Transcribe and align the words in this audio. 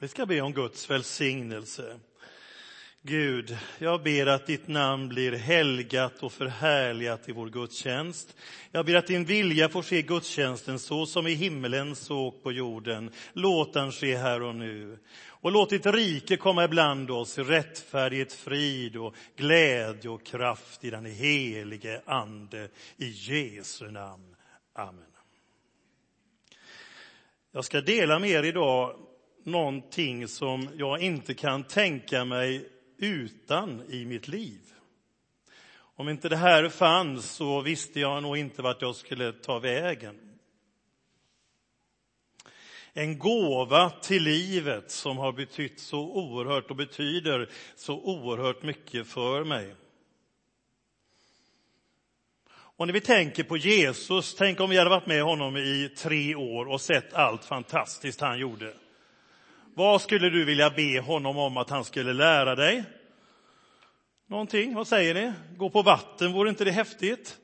Vi 0.00 0.08
ska 0.08 0.26
be 0.26 0.40
om 0.40 0.52
Guds 0.52 0.90
välsignelse. 0.90 2.00
Gud, 3.02 3.58
jag 3.78 4.02
ber 4.02 4.26
att 4.26 4.46
ditt 4.46 4.68
namn 4.68 5.08
blir 5.08 5.32
helgat 5.32 6.22
och 6.22 6.32
förhärligat 6.32 7.28
i 7.28 7.32
vår 7.32 7.48
gudstjänst. 7.48 8.36
Jag 8.72 8.86
ber 8.86 8.94
att 8.94 9.06
din 9.06 9.24
vilja 9.24 9.68
får 9.68 9.82
ske 9.82 10.02
gudstjänsten 10.02 10.78
så 10.78 11.06
som 11.06 11.26
i 11.26 11.34
himmelen 11.34 11.96
så 11.96 12.30
på 12.30 12.52
jorden. 12.52 13.10
Låt 13.32 13.72
den 13.72 13.92
ske 13.92 14.16
här 14.16 14.42
och 14.42 14.54
nu. 14.54 14.98
Och 15.26 15.52
låt 15.52 15.70
ditt 15.70 15.86
rike 15.86 16.36
komma 16.36 16.64
ibland 16.64 17.10
oss 17.10 17.38
i 17.38 17.42
rättfärdighet, 17.42 18.32
frid 18.32 18.96
och 18.96 19.14
glädje 19.36 20.10
och 20.10 20.26
kraft 20.26 20.84
i 20.84 20.90
den 20.90 21.06
helige 21.06 22.02
Ande. 22.06 22.68
I 22.96 23.08
Jesu 23.08 23.90
namn. 23.90 24.36
Amen. 24.74 25.04
Jag 27.52 27.64
ska 27.64 27.80
dela 27.80 28.18
med 28.18 28.30
er 28.30 28.42
idag 28.42 29.07
någonting 29.50 30.28
som 30.28 30.68
jag 30.76 31.00
inte 31.00 31.34
kan 31.34 31.64
tänka 31.64 32.24
mig 32.24 32.68
utan 32.98 33.82
i 33.88 34.04
mitt 34.04 34.28
liv. 34.28 34.60
Om 35.98 36.08
inte 36.08 36.28
det 36.28 36.36
här 36.36 36.68
fanns 36.68 37.30
så 37.30 37.60
visste 37.60 38.00
jag 38.00 38.22
nog 38.22 38.36
inte 38.36 38.62
vart 38.62 38.82
jag 38.82 38.96
skulle 38.96 39.32
ta 39.32 39.58
vägen. 39.58 40.28
En 42.92 43.18
gåva 43.18 43.90
till 43.90 44.22
livet 44.22 44.90
som 44.90 45.18
har 45.18 45.32
betytt 45.32 45.80
så 45.80 46.00
oerhört 46.00 46.70
och 46.70 46.76
betyder 46.76 47.50
så 47.76 48.00
oerhört 48.00 48.62
mycket 48.62 49.06
för 49.06 49.44
mig. 49.44 49.74
Och 52.50 52.86
när 52.86 52.94
vi 52.94 53.00
tänker 53.00 53.44
på 53.44 53.56
Jesus, 53.56 54.34
tänk 54.34 54.60
om 54.60 54.70
vi 54.70 54.78
hade 54.78 54.90
varit 54.90 55.06
med 55.06 55.22
honom 55.22 55.56
i 55.56 55.94
tre 55.96 56.34
år 56.34 56.68
och 56.68 56.80
sett 56.80 57.14
allt 57.14 57.44
fantastiskt 57.44 58.20
han 58.20 58.38
gjorde. 58.38 58.74
Vad 59.78 60.00
skulle 60.00 60.30
du 60.30 60.44
vilja 60.44 60.70
be 60.70 61.00
honom 61.00 61.38
om 61.38 61.56
att 61.56 61.70
han 61.70 61.84
skulle 61.84 62.12
lära 62.12 62.54
dig? 62.54 62.84
Någonting, 64.26 64.74
vad 64.74 64.88
säger 64.88 65.14
ni? 65.14 65.32
Gå 65.56 65.70
på 65.70 65.82
vatten, 65.82 66.32
vore 66.32 66.48
inte 66.50 66.64
det 66.64 66.70
häftigt? 66.70 67.38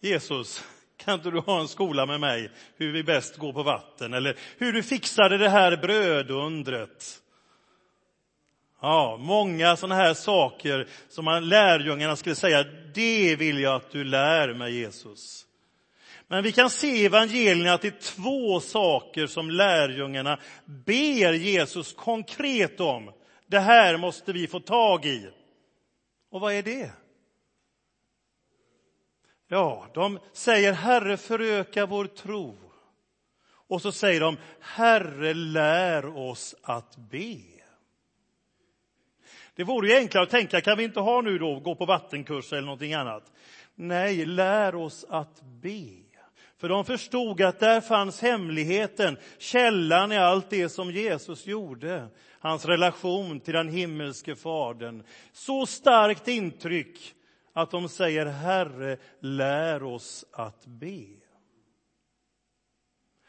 Jesus, 0.00 0.64
kan 0.96 1.14
inte 1.14 1.30
du 1.30 1.40
ha 1.40 1.60
en 1.60 1.68
skola 1.68 2.06
med 2.06 2.20
mig 2.20 2.50
hur 2.76 2.92
vi 2.92 3.04
bäst 3.04 3.36
går 3.36 3.52
på 3.52 3.62
vatten? 3.62 4.14
Eller 4.14 4.36
hur 4.58 4.72
du 4.72 4.82
fixade 4.82 5.38
det 5.38 5.48
här 5.48 5.76
brödundret? 5.76 7.20
Ja, 8.80 9.16
många 9.20 9.76
sådana 9.76 9.94
här 9.94 10.14
saker 10.14 10.88
som 11.08 11.24
man 11.24 11.48
lärjungarna 11.48 12.16
skulle 12.16 12.34
säga, 12.34 12.64
det 12.94 13.36
vill 13.36 13.60
jag 13.60 13.74
att 13.74 13.90
du 13.90 14.04
lär 14.04 14.54
mig 14.54 14.74
Jesus. 14.74 15.46
Men 16.32 16.42
vi 16.42 16.52
kan 16.52 16.70
se 16.70 16.86
i 16.86 17.06
evangelierna 17.06 17.72
att 17.72 17.82
det 17.82 17.88
är 17.88 18.14
två 18.14 18.60
saker 18.60 19.26
som 19.26 19.50
lärjungarna 19.50 20.38
ber 20.64 21.32
Jesus 21.32 21.92
konkret 21.92 22.80
om. 22.80 23.12
Det 23.46 23.58
här 23.58 23.96
måste 23.96 24.32
vi 24.32 24.46
få 24.46 24.60
tag 24.60 25.06
i. 25.06 25.30
Och 26.30 26.40
vad 26.40 26.52
är 26.52 26.62
det? 26.62 26.92
Ja, 29.48 29.86
de 29.94 30.18
säger 30.32 30.72
Herre 30.72 31.16
föröka 31.16 31.86
vår 31.86 32.04
tro. 32.04 32.56
Och 33.68 33.82
så 33.82 33.92
säger 33.92 34.20
de 34.20 34.36
Herre 34.60 35.34
lär 35.34 36.16
oss 36.18 36.54
att 36.62 36.96
be. 36.96 37.40
Det 39.54 39.64
vore 39.64 39.88
ju 39.88 39.96
enklare 39.96 40.24
att 40.24 40.30
tänka, 40.30 40.60
kan 40.60 40.78
vi 40.78 40.84
inte 40.84 41.00
ha 41.00 41.20
nu 41.20 41.38
då, 41.38 41.60
gå 41.60 41.74
på 41.74 41.86
vattenkurs 41.86 42.52
eller 42.52 42.62
någonting 42.62 42.94
annat? 42.94 43.32
Nej, 43.74 44.26
lär 44.26 44.74
oss 44.74 45.04
att 45.08 45.42
be. 45.42 46.09
För 46.60 46.68
de 46.68 46.84
förstod 46.84 47.42
att 47.42 47.60
där 47.60 47.80
fanns 47.80 48.20
hemligheten, 48.20 49.16
källan 49.38 50.12
i 50.12 50.16
allt 50.16 50.50
det 50.50 50.68
som 50.68 50.90
Jesus 50.90 51.46
gjorde. 51.46 52.08
Hans 52.38 52.64
relation 52.64 53.40
till 53.40 53.54
den 53.54 53.68
himmelske 53.68 54.36
Fadern. 54.36 55.02
Så 55.32 55.66
starkt 55.66 56.28
intryck 56.28 57.14
att 57.52 57.70
de 57.70 57.88
säger 57.88 58.26
Herre, 58.26 58.96
lär 59.20 59.82
oss 59.82 60.24
att 60.32 60.66
be. 60.66 61.04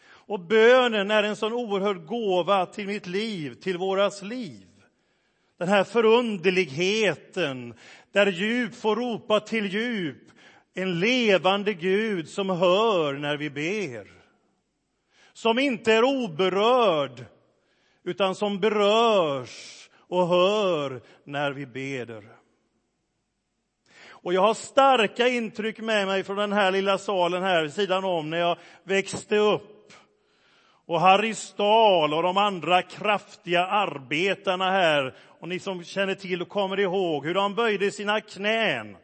Och 0.03 0.39
bönen 0.39 1.11
är 1.11 1.23
en 1.23 1.35
sån 1.35 1.53
oerhörd 1.53 2.05
gåva 2.05 2.65
till 2.65 2.87
mitt 2.87 3.07
liv, 3.07 3.53
till 3.53 3.77
våras 3.77 4.21
liv. 4.21 4.67
Den 5.57 5.67
här 5.67 5.83
förunderligheten, 5.83 7.73
där 8.11 8.27
djup 8.27 8.75
får 8.75 8.95
ropa 8.95 9.39
till 9.39 9.73
djup, 9.73 10.31
en 10.73 10.99
levande 10.99 11.73
Gud 11.73 12.29
som 12.29 12.49
hör 12.49 13.13
när 13.13 13.37
vi 13.37 13.49
ber. 13.49 14.07
Som 15.33 15.59
inte 15.59 15.93
är 15.93 16.03
oberörd, 16.03 17.25
utan 18.03 18.35
som 18.35 18.59
berörs 18.59 19.89
och 19.97 20.27
hör 20.27 21.01
när 21.23 21.51
vi 21.51 21.65
ber. 21.65 22.23
Och 24.09 24.33
jag 24.33 24.41
har 24.41 24.53
starka 24.53 25.27
intryck 25.27 25.79
med 25.79 26.07
mig 26.07 26.23
från 26.23 26.37
den 26.37 26.53
här 26.53 26.71
lilla 26.71 26.97
salen 26.97 27.43
här 27.43 27.61
vid 27.61 27.73
sidan 27.73 28.03
om 28.03 28.29
när 28.29 28.37
jag 28.37 28.57
växte 28.83 29.37
upp. 29.37 29.93
Och 30.85 31.01
Harry 31.01 31.33
Stahl 31.33 32.13
och 32.13 32.23
de 32.23 32.37
andra 32.37 32.81
kraftiga 32.81 33.65
arbetarna 33.65 34.71
här, 34.71 35.15
och 35.39 35.47
ni 35.47 35.59
som 35.59 35.83
känner 35.83 36.15
till 36.15 36.41
och 36.41 36.49
kommer 36.49 36.79
ihåg 36.79 37.25
hur 37.25 37.33
de 37.33 37.55
böjde 37.55 37.91
sina 37.91 38.21
knän 38.21 38.97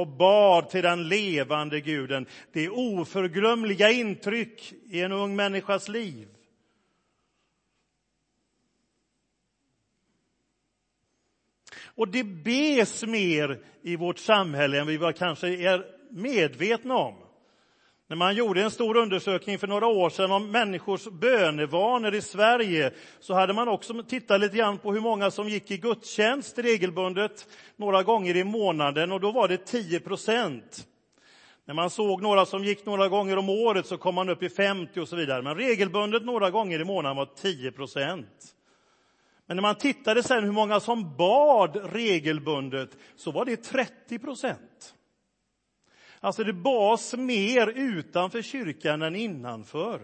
och 0.00 0.08
bad 0.08 0.70
till 0.70 0.82
den 0.82 1.08
levande 1.08 1.80
guden. 1.80 2.26
Det 2.52 2.64
är 2.64 2.78
oförglömliga 2.78 3.90
intryck 3.90 4.72
i 4.90 5.00
en 5.00 5.12
ung 5.12 5.36
människas 5.36 5.88
liv. 5.88 6.28
Och 11.84 12.08
det 12.08 12.24
bes 12.24 13.06
mer 13.06 13.64
i 13.82 13.96
vårt 13.96 14.18
samhälle 14.18 14.80
än 14.80 14.86
vi 14.86 15.12
kanske 15.18 15.48
är 15.48 15.84
medvetna 16.10 16.96
om. 16.96 17.23
När 18.08 18.16
man 18.16 18.34
gjorde 18.34 18.62
en 18.62 18.70
stor 18.70 18.96
undersökning 18.96 19.58
för 19.58 19.66
några 19.66 19.86
år 19.86 20.10
sedan 20.10 20.32
om 20.32 20.50
människors 20.50 21.04
bönevanor 21.04 22.14
i 22.14 22.20
Sverige 22.20 22.92
så 23.20 23.34
hade 23.34 23.52
man 23.52 23.68
också 23.68 24.02
tittat 24.02 24.40
lite 24.40 24.56
grann 24.56 24.78
på 24.78 24.92
hur 24.92 25.00
många 25.00 25.30
som 25.30 25.48
gick 25.48 25.70
i 25.70 25.76
gudstjänst 25.76 26.58
regelbundet 26.58 27.48
några 27.76 28.02
gånger 28.02 28.36
i 28.36 28.44
månaden 28.44 29.12
och 29.12 29.20
då 29.20 29.32
var 29.32 29.48
det 29.48 29.56
10 29.56 30.00
procent. 30.00 30.86
När 31.64 31.74
man 31.74 31.90
såg 31.90 32.22
några 32.22 32.46
som 32.46 32.64
gick 32.64 32.86
några 32.86 33.08
gånger 33.08 33.36
om 33.36 33.48
året 33.48 33.86
så 33.86 33.96
kom 33.96 34.14
man 34.14 34.28
upp 34.28 34.42
i 34.42 34.48
50 34.48 35.00
och 35.00 35.08
så 35.08 35.16
vidare. 35.16 35.42
Men 35.42 35.56
regelbundet 35.56 36.24
några 36.24 36.50
gånger 36.50 36.80
i 36.80 36.84
månaden 36.84 37.16
var 37.16 37.28
10 37.36 37.72
procent. 37.72 38.54
Men 39.46 39.56
när 39.56 39.62
man 39.62 39.74
tittade 39.74 40.22
sen 40.22 40.44
hur 40.44 40.52
många 40.52 40.80
som 40.80 41.16
bad 41.16 41.92
regelbundet 41.92 42.90
så 43.16 43.30
var 43.30 43.44
det 43.44 43.56
30 43.56 44.18
procent. 44.18 44.94
Alltså 46.24 46.44
det 46.44 46.52
bas 46.52 47.14
mer 47.14 47.66
utanför 47.66 48.42
kyrkan 48.42 49.02
än 49.02 49.16
innanför. 49.16 50.00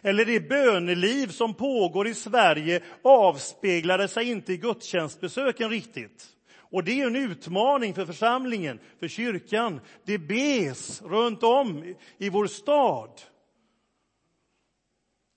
Eller 0.00 0.24
det 0.24 0.48
böneliv 0.48 1.26
som 1.26 1.54
pågår 1.54 2.08
i 2.08 2.14
Sverige 2.14 2.82
avspeglade 3.02 4.08
sig 4.08 4.30
inte 4.30 4.52
i 4.52 4.56
gudstjänstbesöken 4.56 5.70
riktigt. 5.70 6.26
Och 6.54 6.84
det 6.84 7.00
är 7.00 7.06
en 7.06 7.16
utmaning 7.16 7.94
för 7.94 8.06
församlingen, 8.06 8.78
för 9.00 9.08
kyrkan. 9.08 9.80
Det 10.04 10.18
bes 10.18 11.02
runt 11.02 11.42
om 11.42 11.94
i 12.18 12.28
vår 12.28 12.46
stad. 12.46 13.10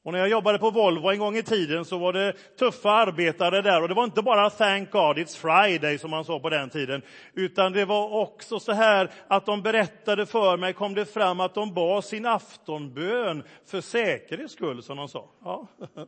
Och 0.05 0.11
när 0.11 0.19
jag 0.19 0.29
jobbade 0.29 0.59
på 0.59 0.71
Volvo 0.71 1.09
en 1.09 1.19
gång 1.19 1.37
i 1.37 1.43
tiden 1.43 1.85
så 1.85 1.97
var 1.97 2.13
det 2.13 2.33
tuffa 2.59 2.91
arbetare 2.91 3.61
där 3.61 3.81
och 3.81 3.87
det 3.87 3.93
var 3.93 4.03
inte 4.03 4.21
bara 4.21 4.49
thank 4.49 4.91
God 4.91 5.17
it's 5.17 5.37
Friday 5.37 5.97
som 5.97 6.11
man 6.11 6.25
sa 6.25 6.39
på 6.39 6.49
den 6.49 6.69
tiden, 6.69 7.01
utan 7.33 7.73
det 7.73 7.85
var 7.85 8.13
också 8.13 8.59
så 8.59 8.71
här 8.71 9.11
att 9.27 9.45
de 9.45 9.61
berättade 9.61 10.25
för 10.25 10.57
mig, 10.57 10.73
kom 10.73 10.93
det 10.93 11.05
fram 11.05 11.39
att 11.39 11.53
de 11.53 11.73
bad 11.73 12.05
sin 12.05 12.25
aftonbön 12.25 13.43
för 13.65 13.81
säkerhets 13.81 14.53
skull, 14.53 14.83
som 14.83 14.97
de 14.97 15.07
sa. 15.07 15.25
Ja. 15.43 15.67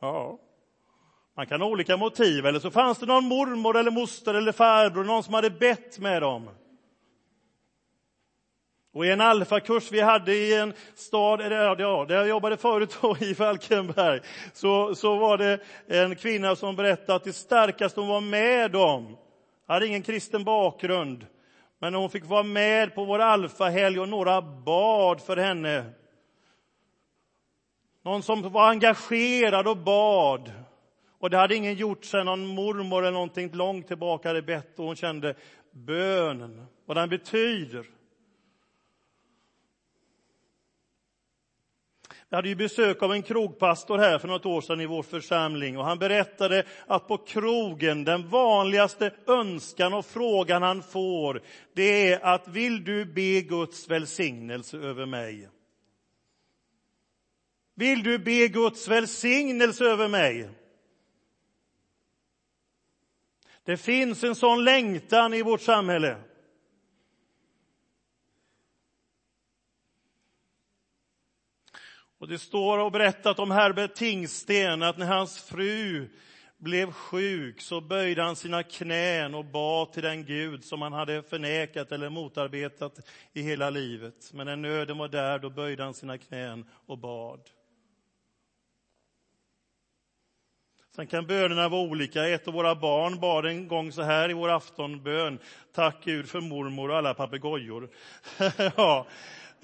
ja. 0.00 0.38
Man 1.36 1.46
kan 1.46 1.60
ha 1.60 1.68
olika 1.68 1.96
motiv, 1.96 2.46
eller 2.46 2.60
så 2.60 2.70
fanns 2.70 2.98
det 2.98 3.06
någon 3.06 3.24
mormor 3.24 3.76
eller 3.76 3.90
moster 3.90 4.34
eller 4.34 4.52
farbror, 4.52 5.04
någon 5.04 5.22
som 5.22 5.34
hade 5.34 5.50
bett 5.50 5.98
med 5.98 6.22
dem. 6.22 6.48
Och 8.96 9.06
i 9.06 9.10
en 9.10 9.20
alfakurs 9.20 9.92
vi 9.92 10.00
hade 10.00 10.34
i 10.34 10.54
en 10.54 10.72
stad, 10.94 11.40
ja, 11.78 12.04
där 12.04 12.14
jag 12.14 12.28
jobbade 12.28 12.56
förut 12.56 12.98
då, 13.00 13.16
i 13.20 13.34
Falkenberg, 13.34 14.20
så, 14.52 14.94
så 14.94 15.16
var 15.16 15.38
det 15.38 15.60
en 15.86 16.16
kvinna 16.16 16.56
som 16.56 16.76
berättade 16.76 17.14
att 17.14 17.24
det 17.24 17.32
starkaste 17.32 18.00
hon 18.00 18.08
var 18.08 18.20
med 18.20 18.76
om, 18.76 19.16
hade 19.66 19.86
ingen 19.86 20.02
kristen 20.02 20.44
bakgrund, 20.44 21.26
men 21.78 21.94
hon 21.94 22.10
fick 22.10 22.24
vara 22.24 22.42
med 22.42 22.94
på 22.94 23.04
vår 23.04 23.18
alfahelg 23.18 24.00
och 24.00 24.08
några 24.08 24.42
bad 24.42 25.20
för 25.20 25.36
henne. 25.36 25.84
Någon 28.04 28.22
som 28.22 28.52
var 28.52 28.68
engagerad 28.68 29.68
och 29.68 29.76
bad. 29.76 30.52
Och 31.18 31.30
det 31.30 31.36
hade 31.36 31.56
ingen 31.56 31.74
gjort 31.74 32.04
sedan 32.04 32.26
någon 32.26 32.46
mormor 32.46 33.02
eller 33.02 33.12
någonting 33.12 33.50
långt 33.52 33.86
tillbaka 33.88 34.28
hade 34.28 34.42
bett 34.42 34.78
och 34.78 34.84
hon 34.84 34.96
kände 34.96 35.34
bönen, 35.70 36.66
vad 36.86 36.96
den 36.96 37.08
betyder. 37.08 37.95
Vi 42.30 42.36
hade 42.36 42.48
ju 42.48 42.54
besök 42.54 43.02
av 43.02 43.12
en 43.12 43.22
krogpastor 43.22 43.98
här 43.98 44.18
för 44.18 44.28
något 44.28 44.46
år 44.46 44.60
sedan 44.60 44.80
i 44.80 44.86
vår 44.86 45.02
församling 45.02 45.78
och 45.78 45.84
han 45.84 45.98
berättade 45.98 46.64
att 46.86 47.08
på 47.08 47.18
krogen, 47.18 48.04
den 48.04 48.28
vanligaste 48.28 49.14
önskan 49.26 49.94
och 49.94 50.06
frågan 50.06 50.62
han 50.62 50.82
får, 50.82 51.42
det 51.74 52.12
är 52.12 52.24
att 52.24 52.48
vill 52.48 52.84
du 52.84 53.04
be 53.04 53.40
Guds 53.40 53.88
välsignelse 53.88 54.76
över 54.76 55.06
mig? 55.06 55.48
Vill 57.74 58.02
du 58.02 58.18
be 58.18 58.48
Guds 58.48 58.88
välsignelse 58.88 59.84
över 59.84 60.08
mig? 60.08 60.50
Det 63.64 63.76
finns 63.76 64.24
en 64.24 64.34
sån 64.34 64.64
längtan 64.64 65.34
i 65.34 65.42
vårt 65.42 65.60
samhälle. 65.60 66.16
Och 72.26 72.32
det 72.32 72.38
står 72.38 72.78
och 72.78 72.92
berättat 72.92 73.38
om 73.38 73.50
Herbert 73.50 73.94
Tingsten 73.94 74.82
att 74.82 74.98
när 74.98 75.06
hans 75.06 75.38
fru 75.38 76.08
blev 76.58 76.92
sjuk 76.92 77.60
så 77.60 77.80
böjde 77.80 78.22
han 78.22 78.36
sina 78.36 78.62
knän 78.62 79.34
och 79.34 79.44
bad 79.44 79.92
till 79.92 80.02
den 80.02 80.24
Gud 80.24 80.64
som 80.64 80.82
han 80.82 80.92
hade 80.92 81.22
förnekat 81.22 81.92
eller 81.92 82.08
motarbetat 82.08 82.98
i 83.32 83.42
hela 83.42 83.70
livet. 83.70 84.30
Men 84.32 84.46
när 84.46 84.56
nöden 84.56 84.98
var 84.98 85.08
där, 85.08 85.38
då 85.38 85.50
böjde 85.50 85.84
han 85.84 85.94
sina 85.94 86.18
knän 86.18 86.64
och 86.86 86.98
bad. 86.98 87.40
Sen 90.96 91.06
kan 91.06 91.26
bönerna 91.26 91.68
vara 91.68 91.82
olika. 91.82 92.28
Ett 92.28 92.48
av 92.48 92.54
våra 92.54 92.74
barn 92.74 93.20
bad 93.20 93.46
en 93.46 93.68
gång 93.68 93.92
så 93.92 94.02
här 94.02 94.30
i 94.30 94.32
vår 94.32 94.48
aftonbön. 94.48 95.38
Tack 95.74 96.04
Gud 96.04 96.28
för 96.28 96.40
mormor 96.40 96.90
och 96.90 96.96
alla 96.96 97.14
papegojor. 97.14 97.88
ja, 98.76 99.06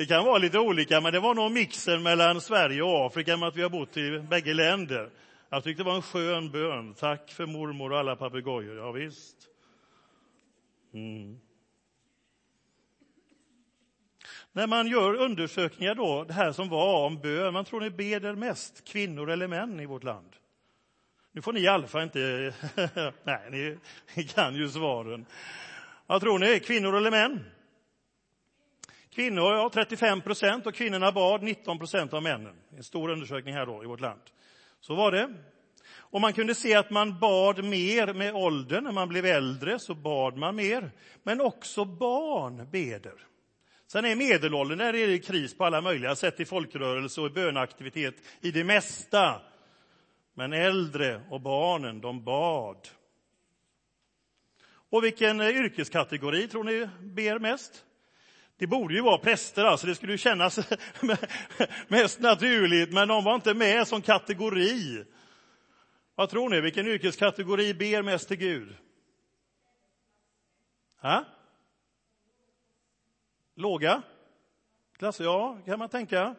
det 0.02 0.06
kan 0.06 0.24
vara 0.24 0.38
lite 0.38 0.58
olika, 0.58 1.00
men 1.00 1.12
det 1.12 1.20
var 1.20 1.34
nog 1.34 1.52
mixen 1.52 2.02
mellan 2.02 2.40
Sverige 2.40 2.82
och 2.82 3.06
Afrika 3.06 3.36
med 3.36 3.48
att 3.48 3.56
vi 3.56 3.62
har 3.62 3.70
bott 3.70 3.96
i 3.96 4.18
bägge 4.18 4.54
länder. 4.54 5.10
Jag 5.50 5.64
tyckte 5.64 5.82
det 5.82 5.86
var 5.86 5.96
en 5.96 6.02
skön 6.02 6.50
bön. 6.50 6.94
Tack 6.94 7.30
för 7.30 7.46
mormor 7.46 7.92
och 7.92 7.98
alla 7.98 8.16
papegojor. 8.16 8.76
Ja, 8.76 8.92
visst. 8.92 9.36
Mm. 10.94 11.40
När 14.52 14.66
man 14.66 14.86
gör 14.86 15.14
undersökningar 15.14 15.94
då, 15.94 16.24
det 16.24 16.32
här 16.32 16.52
som 16.52 16.68
var 16.68 17.06
om 17.06 17.20
bön, 17.20 17.52
man 17.52 17.64
tror 17.64 17.80
ni 17.80 17.90
beder 17.90 18.34
mest, 18.34 18.84
kvinnor 18.84 19.30
eller 19.30 19.48
män 19.48 19.80
i 19.80 19.86
vårt 19.86 20.04
land? 20.04 20.36
Nu 21.32 21.42
får 21.42 21.52
ni 21.52 21.60
i 21.60 21.68
alla 21.68 21.86
fall 21.86 22.02
inte... 22.02 22.54
Nej, 23.24 23.50
ni, 23.50 23.78
ni 24.14 24.24
kan 24.24 24.54
ju 24.54 24.68
svaren. 24.68 25.26
Vad 26.06 26.20
tror 26.20 26.38
ni, 26.38 26.60
kvinnor 26.60 26.96
eller 26.96 27.10
män? 27.10 27.44
Kvinnor, 29.14 29.52
ja, 29.52 29.70
35 29.74 30.20
procent, 30.20 30.66
och 30.66 30.74
kvinnorna 30.74 31.12
bad 31.12 31.42
19 31.42 31.78
procent 31.78 32.12
av 32.12 32.22
männen. 32.22 32.54
En 32.76 32.84
stor 32.84 33.10
undersökning 33.10 33.54
här 33.54 33.66
då 33.66 33.84
i 33.84 33.86
vårt 33.86 34.00
land. 34.00 34.20
Så 34.80 34.94
var 34.94 35.12
det. 35.12 35.34
Och 35.94 36.20
man 36.20 36.32
kunde 36.32 36.54
se 36.54 36.74
att 36.74 36.90
man 36.90 37.18
bad 37.18 37.64
mer 37.64 38.14
med 38.14 38.34
åldern. 38.34 38.84
När 38.84 38.92
man 38.92 39.08
blev 39.08 39.26
äldre 39.26 39.78
så 39.78 39.94
bad 39.94 40.36
man 40.36 40.56
mer. 40.56 40.90
Men 41.22 41.40
också 41.40 41.84
barn 41.84 42.68
beder. 42.70 43.14
Sen 43.86 44.04
är 44.04 44.16
medelåldern, 44.16 44.78
där 44.78 44.94
är 44.94 45.08
det 45.08 45.18
kris 45.18 45.56
på 45.56 45.64
alla 45.64 45.80
möjliga 45.80 46.16
sätt 46.16 46.40
i 46.40 46.44
folkrörelse 46.44 47.20
och 47.20 47.26
i 47.26 47.30
bönaktivitet 47.30 48.14
i 48.40 48.50
det 48.50 48.64
mesta. 48.64 49.40
Men 50.34 50.52
äldre 50.52 51.20
och 51.30 51.40
barnen, 51.40 52.00
de 52.00 52.24
bad. 52.24 52.88
Och 54.90 55.04
vilken 55.04 55.40
eh, 55.40 55.48
yrkeskategori 55.48 56.48
tror 56.48 56.64
ni 56.64 56.88
ber 57.00 57.38
mest? 57.38 57.84
Det 58.56 58.66
borde 58.66 58.94
ju 58.94 59.00
vara 59.00 59.18
präster, 59.18 59.64
alltså 59.64 59.86
det 59.86 59.94
skulle 59.94 60.12
ju 60.12 60.18
kännas 60.18 60.58
mest 61.88 62.20
naturligt, 62.20 62.92
men 62.92 63.08
de 63.08 63.24
var 63.24 63.34
inte 63.34 63.54
med 63.54 63.88
som 63.88 64.02
kategori. 64.02 65.04
Vad 66.14 66.30
tror 66.30 66.48
ni, 66.48 66.60
vilken 66.60 66.86
yrkeskategori 66.86 67.74
ber 67.74 68.02
mest 68.02 68.28
till 68.28 68.36
Gud? 68.36 68.76
Ha? 71.00 71.24
Låga? 73.54 74.02
Klass, 74.98 75.20
ja, 75.20 75.58
kan 75.66 75.78
man 75.78 75.88
tänka. 75.88 76.34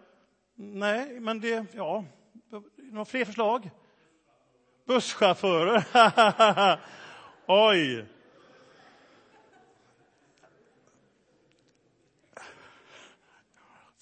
Nej, 0.56 1.20
men 1.20 1.40
det, 1.40 1.66
ja, 1.74 2.06
några 2.76 3.06
fler 3.06 3.26
förslag? 3.26 3.70
Busschaufförer. 4.86 5.84
Oj! 7.48 8.06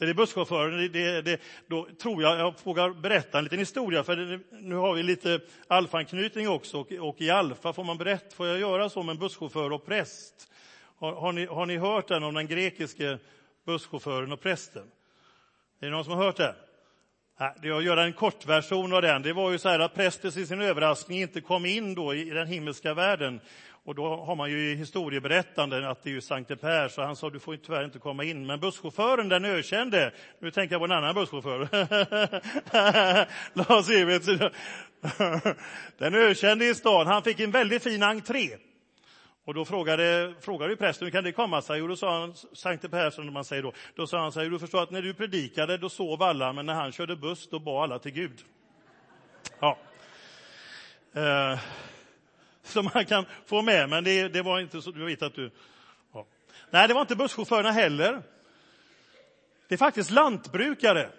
Det 0.06 0.12
är 0.12 0.14
busschauffören, 0.14 0.92
det, 0.92 1.22
det, 1.22 1.42
då 1.68 1.88
tror 2.02 2.24
jag 2.24 2.40
jag 2.40 2.54
vågar 2.64 2.90
berätta 2.90 3.38
en 3.38 3.44
liten 3.44 3.60
historia, 3.60 4.04
för 4.04 4.16
det, 4.16 4.40
nu 4.52 4.76
har 4.76 4.94
vi 4.94 5.04
lite 5.04 5.40
alfanknytning 5.68 6.50
också, 6.50 6.80
och, 6.80 6.92
och, 6.92 7.22
i 7.22 7.30
alfa 7.30 7.74
får 7.74 7.84
man 7.84 7.98
berätta, 7.98 8.36
får 8.36 8.48
jag 8.48 8.60
göra 8.60 8.90
så 8.90 9.04
med 9.04 9.14
en 9.14 9.20
busschaufför 9.20 9.72
och 9.72 9.86
präst? 9.86 10.52
Har, 11.00 11.14
har, 11.14 11.32
ni, 11.32 11.46
har 11.46 11.66
ni 11.66 11.78
hört 11.78 12.08
den 12.08 12.24
om 12.24 12.34
den 12.34 12.48
grekiske 12.48 13.18
busschauffören 13.66 14.32
och 14.32 14.42
prästen? 14.42 14.92
Är 15.80 15.86
det 15.86 15.92
någon 15.92 16.04
som 16.04 16.14
har 16.14 16.24
hört 16.24 16.38
den? 16.38 16.56
Jag 17.62 17.82
gör 17.82 17.98
en 17.98 18.14
kortversion 18.14 18.94
av 18.94 19.02
den. 19.02 19.22
Det 19.22 19.34
var 19.34 19.52
ju 19.52 19.58
så 19.58 19.70
här 19.70 19.80
att 19.80 19.96
prästen 19.96 20.42
i 20.42 20.46
sin 20.46 20.62
överraskning 20.62 21.22
inte 21.22 21.42
kom 21.42 21.66
in 21.66 21.96
då 21.96 22.14
i 22.14 22.30
den 22.30 22.48
himmelska 22.48 22.94
världen. 22.94 23.40
Och 23.84 23.96
då 23.96 24.16
har 24.16 24.36
man 24.36 24.52
ju 24.52 24.72
i 24.72 24.76
historieberättanden 24.76 25.86
att 25.86 26.04
det 26.04 26.10
är 26.10 26.12
ju 26.12 26.22
Sankte 26.22 26.56
Per, 26.56 26.88
så 26.88 27.02
han 27.02 27.16
sa 27.16 27.30
du 27.30 27.40
får 27.40 27.56
tyvärr 27.56 27.84
inte 27.84 28.00
komma 28.00 28.24
in. 28.24 28.46
Men 28.46 28.60
busschauffören, 28.60 29.30
den 29.30 29.46
ökände, 29.46 30.12
nu 30.40 30.52
tänker 30.52 30.74
jag 30.74 30.82
på 30.82 30.86
en 30.86 30.92
annan 30.92 31.16
busschaufför, 31.16 31.68
Lars 33.58 33.90
Evets, 33.90 34.28
den 35.98 36.16
ökände 36.16 36.66
i 36.66 36.76
stan, 36.76 37.08
han 37.08 37.24
fick 37.24 37.40
en 37.40 37.52
väldigt 37.52 37.84
fin 37.84 38.04
entré. 38.04 38.50
Och 39.46 39.54
då 39.54 39.66
frågade, 39.66 40.34
frågade 40.42 40.76
prästen 40.76 41.06
hur 41.06 41.12
kan 41.12 41.24
det 41.24 41.32
komma 41.32 41.62
sig? 41.62 41.82
Och 41.82 41.88
då 41.88 41.96
sa 41.96 42.20
han, 42.20 42.34
Sankte 42.54 42.90
Persson, 42.90 43.34
man 43.34 43.46
säger 43.46 43.64
då, 43.64 43.74
då 43.96 44.08
sa 44.08 44.22
han 44.22 44.32
så 44.32 44.40
här, 44.40 44.50
du 44.50 44.60
förstår 44.60 44.84
att 44.84 44.92
när 44.92 45.02
du 45.02 45.14
predikade 45.14 45.78
då 45.78 45.90
sov 45.90 46.24
alla, 46.24 46.54
men 46.54 46.66
när 46.66 46.74
han 46.74 46.92
körde 46.92 47.16
buss 47.16 47.50
då 47.50 47.60
bad 47.60 47.84
alla 47.84 48.00
till 48.00 48.12
Gud. 48.12 48.40
Ja. 49.60 49.78
Eh, 51.14 51.60
som 52.64 52.90
man 52.94 53.06
kan 53.06 53.26
få 53.46 53.62
med, 53.62 53.90
men 53.90 54.04
det, 54.04 54.28
det 54.28 54.42
var 54.42 54.60
inte 54.60 54.82
så, 54.82 54.92
du 54.92 55.06
vet 55.06 55.22
att 55.22 55.36
du... 55.36 55.52
Ja. 56.14 56.26
Nej, 56.70 56.88
det 56.88 56.94
var 56.94 57.02
inte 57.02 57.16
busschaufförerna 57.16 57.72
heller. 57.72 58.24
Det 59.68 59.76
är 59.76 59.78
faktiskt 59.78 60.12
lantbrukare. 60.12 61.10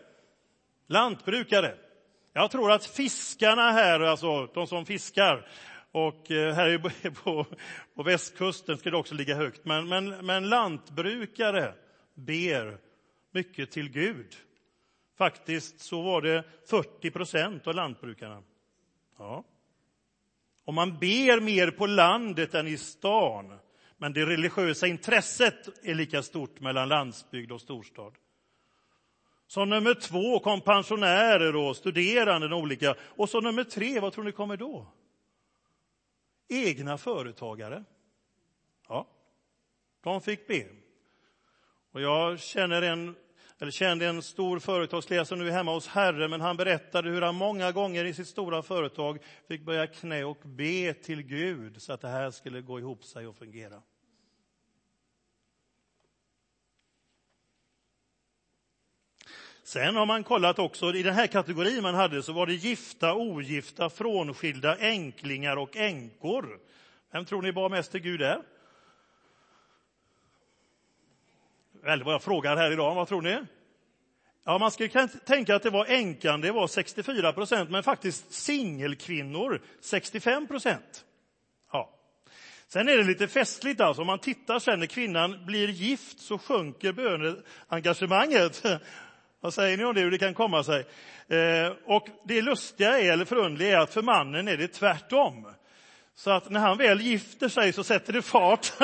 Lantbrukare. 0.86 1.74
Jag 2.32 2.50
tror 2.50 2.72
att 2.72 2.86
fiskarna 2.86 3.70
här, 3.70 4.00
alltså 4.00 4.46
de 4.46 4.66
som 4.66 4.86
fiskar, 4.86 5.46
och 5.92 6.30
eh, 6.30 6.54
här 6.54 7.10
på, 7.24 7.46
på 7.94 8.02
västkusten 8.02 8.78
ska 8.78 8.90
det 8.90 8.96
också 8.96 9.14
ligga 9.14 9.34
högt. 9.34 9.64
Men, 9.64 9.88
men, 9.88 10.26
men 10.26 10.48
lantbrukare 10.48 11.74
ber 12.14 12.78
mycket 13.30 13.70
till 13.70 13.88
Gud. 13.88 14.36
Faktiskt 15.18 15.80
så 15.80 16.02
var 16.02 16.22
det 16.22 16.44
40 16.70 17.10
procent 17.10 17.66
av 17.66 17.74
lantbrukarna. 17.74 18.42
Ja. 19.18 19.44
Och 20.64 20.74
man 20.74 20.98
ber 20.98 21.40
mer 21.40 21.70
på 21.70 21.86
landet 21.86 22.54
än 22.54 22.66
i 22.66 22.78
stan. 22.78 23.58
Men 23.96 24.12
det 24.12 24.26
religiösa 24.26 24.86
intresset 24.86 25.86
är 25.86 25.94
lika 25.94 26.22
stort 26.22 26.60
mellan 26.60 26.88
landsbygd 26.88 27.52
och 27.52 27.60
storstad. 27.60 28.12
Som 29.46 29.68
nummer 29.68 29.94
två 29.94 30.38
kom 30.38 30.60
pensionärer 30.60 31.56
och 31.56 31.76
studerande 31.76 32.54
olika. 32.54 32.94
Och 33.00 33.28
som 33.28 33.44
nummer 33.44 33.64
tre, 33.64 34.00
vad 34.00 34.12
tror 34.12 34.24
ni 34.24 34.32
kommer 34.32 34.56
då? 34.56 34.86
egna 36.52 36.98
företagare. 36.98 37.84
Ja, 38.88 39.06
de 40.00 40.20
fick 40.20 40.46
be. 40.46 40.68
Och 41.92 42.00
jag 42.00 42.40
känner 42.40 42.82
en, 42.82 43.16
eller 43.58 43.70
kände 43.70 44.06
en 44.06 44.22
stor 44.22 44.58
företagsledare 44.58 45.26
som 45.26 45.38
nu 45.38 45.48
är 45.48 45.52
hemma 45.52 45.72
hos 45.74 45.86
Herren, 45.86 46.30
men 46.30 46.40
han 46.40 46.56
berättade 46.56 47.10
hur 47.10 47.22
han 47.22 47.34
många 47.34 47.72
gånger 47.72 48.04
i 48.04 48.14
sitt 48.14 48.28
stora 48.28 48.62
företag 48.62 49.18
fick 49.48 49.64
börja 49.64 49.86
knä 49.86 50.24
och 50.24 50.38
be 50.44 50.94
till 50.94 51.22
Gud 51.22 51.82
så 51.82 51.92
att 51.92 52.00
det 52.00 52.08
här 52.08 52.30
skulle 52.30 52.60
gå 52.60 52.78
ihop 52.78 53.04
sig 53.04 53.26
och 53.26 53.36
fungera. 53.36 53.82
Sen 59.64 59.96
har 59.96 60.06
man 60.06 60.24
kollat 60.24 60.58
också, 60.58 60.94
i 60.94 61.02
den 61.02 61.14
här 61.14 61.26
kategorin 61.26 61.82
man 61.82 61.94
hade 61.94 62.22
så 62.22 62.32
var 62.32 62.46
det 62.46 62.54
gifta, 62.54 63.14
ogifta, 63.14 63.90
frånskilda, 63.90 64.76
änklingar 64.76 65.56
och 65.56 65.76
änkor. 65.76 66.60
Vem 67.12 67.24
tror 67.24 67.42
ni 67.42 67.52
bad 67.52 67.70
mest 67.70 67.92
till 67.92 68.00
Gud 68.00 68.20
där? 68.20 68.42
Eller 71.86 72.04
vad 72.04 72.14
jag 72.14 72.22
frågar 72.22 72.56
här 72.56 72.70
idag, 72.70 72.94
vad 72.94 73.08
tror 73.08 73.22
ni? 73.22 73.38
Ja, 74.44 74.58
man 74.58 74.70
skulle 74.70 74.88
kunna 74.88 75.08
tänka 75.08 75.56
att 75.56 75.62
det 75.62 75.70
var 75.70 75.86
änkan, 75.86 76.40
det 76.40 76.52
var 76.52 76.66
64 76.66 77.32
procent, 77.32 77.70
men 77.70 77.82
faktiskt 77.82 78.32
singelkvinnor 78.32 79.60
65 79.80 80.46
procent. 80.46 81.04
Ja. 81.72 81.90
Sen 82.68 82.88
är 82.88 82.96
det 82.96 83.04
lite 83.04 83.28
festligt, 83.28 83.80
alltså. 83.80 84.02
om 84.02 84.06
man 84.06 84.18
tittar 84.18 84.58
sen 84.58 84.80
när 84.80 84.86
kvinnan 84.86 85.46
blir 85.46 85.68
gift 85.68 86.20
så 86.20 86.38
sjunker 86.38 86.92
böneengagemanget 86.92 88.62
Vad 89.42 89.54
säger 89.54 89.76
ni 89.76 89.84
om 89.84 89.94
det, 89.94 90.00
hur 90.00 90.10
det 90.10 90.18
kan 90.18 90.34
komma 90.34 90.64
sig? 90.64 90.86
Eh, 91.28 91.72
och 91.86 92.08
det 92.24 92.42
lustiga 92.42 92.98
är, 92.98 93.12
eller 93.12 93.24
förundliga 93.24 93.78
är 93.78 93.82
att 93.82 93.94
för 93.94 94.02
mannen 94.02 94.48
är 94.48 94.56
det 94.56 94.68
tvärtom. 94.68 95.46
Så 96.14 96.30
att 96.30 96.50
när 96.50 96.60
han 96.60 96.78
väl 96.78 97.00
gifter 97.00 97.48
sig 97.48 97.72
så 97.72 97.84
sätter 97.84 98.12
det 98.12 98.22
fart. 98.22 98.72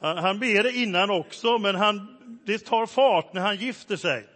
han 0.00 0.38
ber 0.38 0.62
det 0.62 0.72
innan 0.72 1.10
också, 1.10 1.58
men 1.58 1.74
han, 1.74 2.18
det 2.44 2.58
tar 2.58 2.86
fart 2.86 3.32
när 3.32 3.40
han 3.40 3.56
gifter 3.56 3.96
sig. 3.96 4.26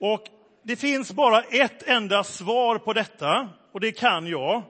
Och 0.00 0.24
det 0.62 0.76
finns 0.76 1.12
bara 1.12 1.42
ett 1.42 1.82
enda 1.82 2.24
svar 2.24 2.78
på 2.78 2.92
detta, 2.92 3.48
och 3.72 3.80
det 3.80 3.92
kan 3.92 4.26
jag. 4.26 4.62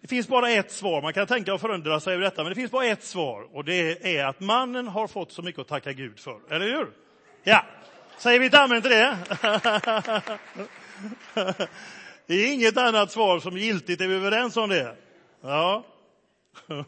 Det 0.00 0.08
finns 0.08 0.28
bara 0.28 0.50
ett 0.50 0.72
svar, 0.72 1.02
man 1.02 1.12
kan 1.12 1.26
tänka 1.26 1.54
och 1.54 1.60
förundra 1.60 2.00
sig 2.00 2.14
över 2.14 2.24
detta, 2.24 2.42
men 2.42 2.50
det 2.50 2.54
finns 2.54 2.70
bara 2.70 2.86
ett 2.86 3.04
svar 3.04 3.56
och 3.56 3.64
det 3.64 4.16
är 4.16 4.24
att 4.24 4.40
mannen 4.40 4.88
har 4.88 5.06
fått 5.06 5.32
så 5.32 5.42
mycket 5.42 5.60
att 5.60 5.68
tacka 5.68 5.92
Gud 5.92 6.18
för, 6.18 6.40
eller 6.50 6.66
hur? 6.66 6.88
Ja, 7.42 7.64
säger 8.18 8.40
vi 8.40 8.46
ett 8.46 8.54
amen 8.54 8.82
till 8.82 8.90
det? 8.90 9.18
Det 12.26 12.34
är 12.34 12.52
inget 12.52 12.76
annat 12.76 13.12
svar 13.12 13.40
som 13.40 13.56
är 13.56 13.60
giltigt, 13.60 14.00
är 14.00 14.08
vi 14.08 14.14
överens 14.14 14.56
om 14.56 14.68
det? 14.68 14.96
Ja. 15.40 15.84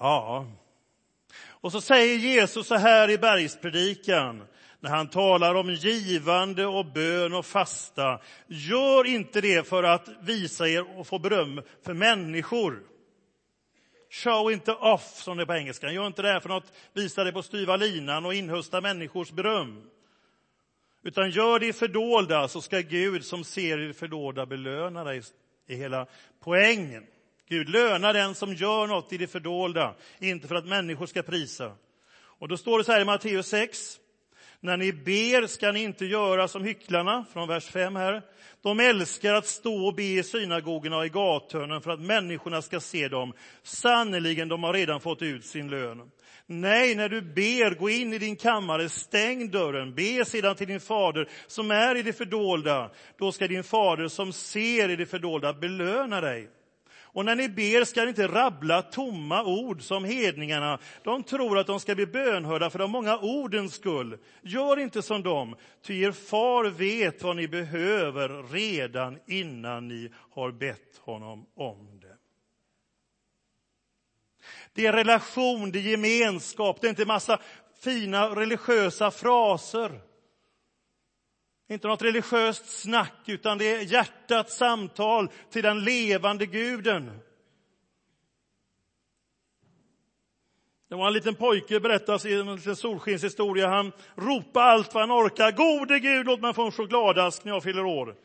Ja. 0.00 0.46
Och 1.42 1.72
så 1.72 1.80
säger 1.80 2.16
Jesus 2.16 2.66
så 2.66 2.74
här 2.74 3.10
i 3.10 3.18
bergspredikan, 3.18 4.42
när 4.80 4.90
han 4.90 5.08
talar 5.08 5.54
om 5.54 5.70
givande 5.70 6.66
och 6.66 6.86
bön 6.86 7.34
och 7.34 7.46
fasta. 7.46 8.20
Gör 8.46 9.06
inte 9.06 9.40
det 9.40 9.68
för 9.68 9.82
att 9.82 10.08
visa 10.20 10.68
er 10.68 10.98
och 10.98 11.06
få 11.06 11.18
beröm 11.18 11.62
för 11.82 11.94
människor. 11.94 12.82
Show 14.10 14.52
inte 14.52 14.72
off, 14.72 15.14
som 15.14 15.36
det 15.36 15.42
är 15.42 15.46
på 15.46 15.54
engelska. 15.54 15.90
Gör 15.90 16.06
inte 16.06 16.22
det 16.22 16.40
för 16.40 16.56
att 16.56 16.72
visa 16.92 17.24
det 17.24 17.32
på 17.32 17.42
styva 17.42 17.76
linan 17.76 18.26
och 18.26 18.34
inhösta 18.34 18.80
människors 18.80 19.30
beröm. 19.30 19.82
Utan 21.02 21.30
gör 21.30 21.58
det 21.58 21.66
i 21.66 21.72
fördolda, 21.72 22.48
så 22.48 22.60
ska 22.60 22.80
Gud 22.80 23.24
som 23.24 23.44
ser 23.44 23.78
det 23.78 23.94
fördolda 23.94 24.46
belöna 24.46 25.04
dig, 25.04 25.22
i 25.66 25.74
hela 25.74 26.06
poängen. 26.40 27.06
Gud 27.50 27.68
lönar 27.68 28.12
den 28.12 28.34
som 28.34 28.54
gör 28.54 28.86
något 28.86 29.12
i 29.12 29.16
det 29.16 29.26
fördolda, 29.26 29.94
inte 30.18 30.48
för 30.48 30.54
att 30.54 30.66
människor 30.66 31.06
ska 31.06 31.22
prisa. 31.22 31.72
Och 32.22 32.48
då 32.48 32.56
står 32.56 32.78
det 32.78 32.84
så 32.84 32.92
här 32.92 33.00
i 33.00 33.04
Matteus 33.04 33.48
6. 33.48 33.98
När 34.60 34.76
ni 34.76 34.92
ber 34.92 35.46
ska 35.46 35.72
ni 35.72 35.82
inte 35.82 36.04
göra 36.04 36.48
som 36.48 36.64
hycklarna, 36.64 37.24
från 37.32 37.48
vers 37.48 37.64
5 37.64 37.96
här. 37.96 38.22
De 38.62 38.80
älskar 38.80 39.34
att 39.34 39.46
stå 39.46 39.86
och 39.86 39.94
be 39.94 40.02
i 40.02 40.22
synagogorna 40.22 40.96
och 40.96 41.06
i 41.06 41.08
gathörnen 41.08 41.80
för 41.80 41.90
att 41.90 42.00
människorna 42.00 42.62
ska 42.62 42.80
se 42.80 43.08
dem. 43.08 43.32
Sannerligen, 43.62 44.48
de 44.48 44.64
har 44.64 44.72
redan 44.72 45.00
fått 45.00 45.22
ut 45.22 45.44
sin 45.44 45.70
lön. 45.70 46.10
Nej, 46.46 46.94
när 46.94 47.08
du 47.08 47.20
ber, 47.20 47.74
gå 47.74 47.90
in 47.90 48.12
i 48.12 48.18
din 48.18 48.36
kammare, 48.36 48.88
stäng 48.88 49.50
dörren, 49.50 49.94
be 49.94 50.24
sedan 50.24 50.56
till 50.56 50.68
din 50.68 50.80
fader 50.80 51.28
som 51.46 51.70
är 51.70 51.96
i 51.96 52.02
det 52.02 52.12
fördolda. 52.12 52.90
Då 53.18 53.32
ska 53.32 53.48
din 53.48 53.64
fader 53.64 54.08
som 54.08 54.32
ser 54.32 54.88
i 54.88 54.96
det 54.96 55.06
fördolda 55.06 55.52
belöna 55.52 56.20
dig. 56.20 56.48
Och 57.12 57.24
när 57.24 57.36
ni 57.36 57.48
ber 57.48 57.84
ska 57.84 58.02
ni 58.02 58.08
inte 58.08 58.28
rabbla 58.28 58.82
tomma 58.82 59.44
ord 59.44 59.82
som 59.82 60.04
hedningarna. 60.04 60.78
De 61.04 61.22
tror 61.22 61.58
att 61.58 61.66
de 61.66 61.80
ska 61.80 61.94
bli 61.94 62.06
bönhörda 62.06 62.70
för 62.70 62.78
de 62.78 62.90
många 62.90 63.18
ordens 63.18 63.74
skull. 63.74 64.18
Gör 64.42 64.78
inte 64.78 65.02
som 65.02 65.22
dem, 65.22 65.56
ty 65.82 66.02
er 66.02 66.12
far 66.12 66.64
vet 66.64 67.22
vad 67.22 67.36
ni 67.36 67.48
behöver 67.48 68.52
redan 68.52 69.18
innan 69.26 69.88
ni 69.88 70.12
har 70.30 70.50
bett 70.52 70.98
honom 70.98 71.46
om 71.56 72.00
det. 72.00 72.16
Det 74.72 74.86
är 74.86 74.92
relation, 74.92 75.72
det 75.72 75.78
är 75.78 75.82
gemenskap, 75.82 76.80
det 76.80 76.86
är 76.86 76.90
inte 76.90 77.04
massa 77.04 77.40
fina 77.80 78.36
religiösa 78.36 79.10
fraser. 79.10 80.09
Inte 81.70 81.88
något 81.88 82.02
religiöst 82.02 82.80
snack, 82.80 83.22
utan 83.26 83.58
det 83.58 83.74
är 83.74 83.80
hjärtats 83.80 84.56
samtal 84.56 85.28
till 85.50 85.62
den 85.62 85.84
levande 85.84 86.46
guden. 86.46 87.20
Det 90.88 90.94
var 90.94 91.06
en 91.06 91.12
liten 91.12 91.34
pojke, 91.34 91.80
berättas 91.80 92.26
i 92.26 92.34
en 92.34 92.54
liten 92.56 92.76
solskenshistoria. 92.76 93.68
Han 93.68 93.92
ropade 94.14 94.66
allt 94.66 94.94
vad 94.94 95.02
han 95.02 95.26
orkade. 95.26 95.52
Gode 95.52 95.98
Gud, 95.98 96.26
låt 96.26 96.40
mig 96.40 96.54
få 96.54 96.64
en 96.64 96.72
chokladask 96.72 97.44
när 97.44 97.52
jag 97.52 97.62
fyller 97.62 97.84
år. 97.84 98.16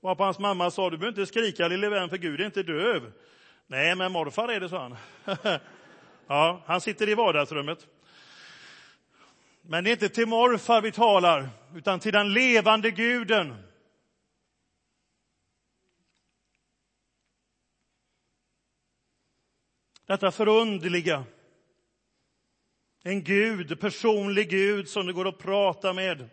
Och 0.00 0.16
på 0.16 0.24
hans 0.24 0.38
mamma 0.38 0.70
sa, 0.70 0.90
du 0.90 0.96
behöver 0.96 1.20
inte 1.20 1.32
skrika 1.32 1.68
lille 1.68 1.88
vän, 1.88 2.08
för 2.08 2.16
Gud 2.16 2.40
är 2.40 2.46
inte 2.46 2.62
döv. 2.62 3.12
Nej, 3.66 3.94
men 3.94 4.12
morfar 4.12 4.48
är 4.48 4.60
det, 4.60 4.68
sa 4.68 4.78
han. 4.78 4.96
ja, 6.26 6.62
han 6.66 6.80
sitter 6.80 7.08
i 7.08 7.14
vardagsrummet. 7.14 7.86
Men 9.62 9.84
det 9.84 9.90
är 9.90 9.92
inte 9.92 10.08
till 10.08 10.28
morfar 10.28 10.80
vi 10.80 10.92
talar, 10.92 11.48
utan 11.74 12.00
till 12.00 12.12
den 12.12 12.32
levande 12.32 12.90
guden. 12.90 13.54
Detta 20.06 20.30
förundliga. 20.30 21.24
En 23.02 23.24
Gud, 23.24 23.80
personlig 23.80 24.50
Gud 24.50 24.88
som 24.88 25.06
det 25.06 25.12
går 25.12 25.28
att 25.28 25.38
prata 25.38 25.92
med. 25.92 26.28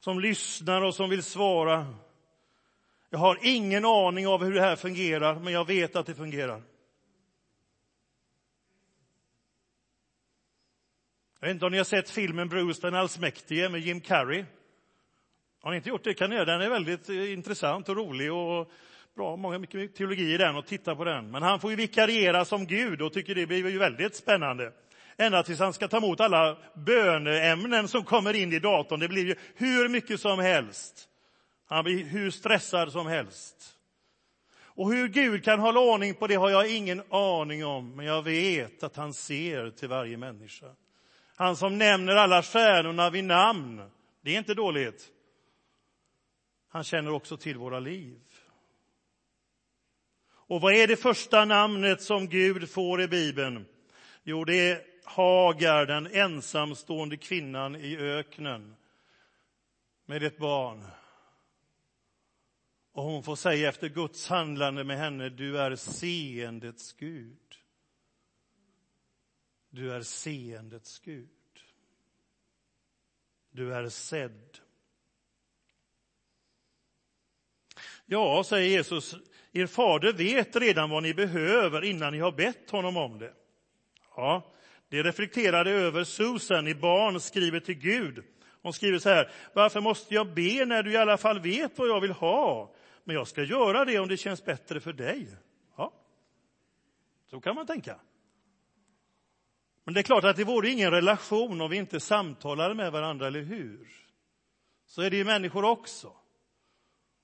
Som 0.00 0.20
lyssnar 0.20 0.82
och 0.82 0.94
som 0.94 1.10
vill 1.10 1.22
svara. 1.22 1.94
Jag 3.10 3.18
har 3.18 3.38
ingen 3.42 3.84
aning 3.84 4.26
av 4.26 4.44
hur 4.44 4.54
det 4.54 4.60
här 4.60 4.76
fungerar, 4.76 5.40
men 5.40 5.52
jag 5.52 5.66
vet 5.66 5.96
att 5.96 6.06
det 6.06 6.14
fungerar. 6.14 6.62
Jag 11.40 11.46
vet 11.46 11.54
inte 11.54 11.66
om 11.66 11.72
ni 11.72 11.78
har 11.78 11.84
sett 11.84 12.10
filmen 12.10 12.48
Bruce 12.48 12.80
den 12.82 12.94
allsmäktige 12.94 13.68
med 13.68 13.80
Jim 13.80 14.00
Carrey. 14.00 14.44
Har 15.62 15.70
ni 15.70 15.76
inte 15.76 15.88
gjort 15.88 16.04
det 16.04 16.14
kan 16.14 16.30
ni 16.30 16.36
göra. 16.36 16.44
Den 16.44 16.60
är 16.60 16.70
väldigt 16.70 17.08
eh, 17.08 17.32
intressant 17.32 17.88
och 17.88 17.96
rolig 17.96 18.32
och 18.32 18.70
bra, 19.16 19.36
många 19.36 19.58
mycket 19.58 19.94
teologi 19.94 20.34
i 20.34 20.36
den 20.36 20.56
och 20.56 20.66
titta 20.66 20.96
på 20.96 21.04
den. 21.04 21.30
Men 21.30 21.42
han 21.42 21.60
får 21.60 21.70
ju 21.70 21.76
vikariera 21.76 22.44
som 22.44 22.66
Gud 22.66 23.02
och 23.02 23.12
tycker 23.12 23.34
det 23.34 23.46
blir 23.46 23.68
ju 23.68 23.78
väldigt 23.78 24.14
spännande. 24.14 24.72
Ända 25.16 25.42
tills 25.42 25.60
han 25.60 25.72
ska 25.72 25.88
ta 25.88 25.96
emot 25.96 26.20
alla 26.20 26.56
böneämnen 26.74 27.88
som 27.88 28.04
kommer 28.04 28.34
in 28.34 28.52
i 28.52 28.58
datorn. 28.58 29.00
Det 29.00 29.08
blir 29.08 29.26
ju 29.26 29.34
hur 29.54 29.88
mycket 29.88 30.20
som 30.20 30.38
helst. 30.38 31.08
Han 31.66 31.84
blir 31.84 32.04
hur 32.04 32.30
stressad 32.30 32.92
som 32.92 33.06
helst. 33.06 33.56
Och 34.58 34.92
hur 34.92 35.08
Gud 35.08 35.44
kan 35.44 35.60
hålla 35.60 35.80
ordning 35.80 36.14
på 36.14 36.26
det 36.26 36.34
har 36.34 36.50
jag 36.50 36.70
ingen 36.70 37.02
aning 37.10 37.64
om, 37.64 37.96
men 37.96 38.06
jag 38.06 38.22
vet 38.22 38.82
att 38.82 38.96
han 38.96 39.14
ser 39.14 39.70
till 39.70 39.88
varje 39.88 40.16
människa. 40.16 40.66
Han 41.38 41.56
som 41.56 41.78
nämner 41.78 42.16
alla 42.16 42.42
stjärnorna 42.42 43.10
vid 43.10 43.24
namn. 43.24 43.90
Det 44.20 44.34
är 44.34 44.38
inte 44.38 44.54
dåligt. 44.54 45.08
Han 46.68 46.84
känner 46.84 47.10
också 47.10 47.36
till 47.36 47.56
våra 47.56 47.80
liv. 47.80 48.20
Och 50.28 50.60
vad 50.60 50.74
är 50.74 50.86
det 50.86 50.96
första 50.96 51.44
namnet 51.44 52.02
som 52.02 52.28
Gud 52.28 52.70
får 52.70 53.02
i 53.02 53.08
Bibeln? 53.08 53.66
Jo, 54.22 54.44
det 54.44 54.70
är 54.70 54.82
Hagar, 55.04 55.86
den 55.86 56.06
ensamstående 56.06 57.16
kvinnan 57.16 57.76
i 57.76 57.96
öknen 57.96 58.76
med 60.06 60.22
ett 60.22 60.38
barn. 60.38 60.84
Och 62.92 63.02
hon 63.02 63.22
får 63.22 63.36
säga 63.36 63.68
efter 63.68 63.88
Guds 63.88 64.28
handlande 64.28 64.84
med 64.84 64.98
henne, 64.98 65.28
du 65.28 65.58
är 65.58 65.76
seendets 65.76 66.92
Gud. 66.92 67.38
Du 69.76 69.92
är 69.92 70.02
seendets 70.02 70.98
Gud. 70.98 71.28
Du 73.50 73.74
är 73.74 73.88
sedd. 73.88 74.58
Ja, 78.06 78.44
säger 78.44 78.68
Jesus, 78.68 79.14
er 79.52 79.66
fader 79.66 80.12
vet 80.12 80.56
redan 80.56 80.90
vad 80.90 81.02
ni 81.02 81.14
behöver 81.14 81.84
innan 81.84 82.12
ni 82.12 82.18
har 82.18 82.32
bett 82.32 82.70
honom 82.70 82.96
om 82.96 83.18
det. 83.18 83.34
Ja, 84.16 84.54
det 84.88 85.02
reflekterade 85.02 85.70
över 85.70 86.04
Susan 86.04 86.68
i 86.68 86.74
Barn 86.74 87.20
skriver 87.20 87.60
till 87.60 87.78
Gud. 87.78 88.24
Hon 88.62 88.72
skriver 88.72 88.98
så 88.98 89.08
här, 89.08 89.30
varför 89.52 89.80
måste 89.80 90.14
jag 90.14 90.34
be 90.34 90.64
när 90.64 90.82
du 90.82 90.92
i 90.92 90.96
alla 90.96 91.16
fall 91.16 91.40
vet 91.40 91.78
vad 91.78 91.88
jag 91.88 92.00
vill 92.00 92.12
ha? 92.12 92.74
Men 93.04 93.16
jag 93.16 93.28
ska 93.28 93.42
göra 93.42 93.84
det 93.84 93.98
om 93.98 94.08
det 94.08 94.16
känns 94.16 94.44
bättre 94.44 94.80
för 94.80 94.92
dig. 94.92 95.28
Ja, 95.76 95.92
så 97.30 97.40
kan 97.40 97.54
man 97.54 97.66
tänka. 97.66 98.00
Men 99.86 99.94
det 99.94 100.00
är 100.00 100.02
klart 100.02 100.24
att 100.24 100.36
det 100.36 100.44
vore 100.44 100.68
ingen 100.68 100.90
relation 100.90 101.60
om 101.60 101.70
vi 101.70 101.76
inte 101.76 102.00
samtalade 102.00 102.74
med 102.74 102.92
varandra, 102.92 103.26
eller 103.26 103.42
hur? 103.42 103.88
Så 104.86 105.02
är 105.02 105.10
det 105.10 105.16
ju 105.16 105.24
människor 105.24 105.64
också. 105.64 106.12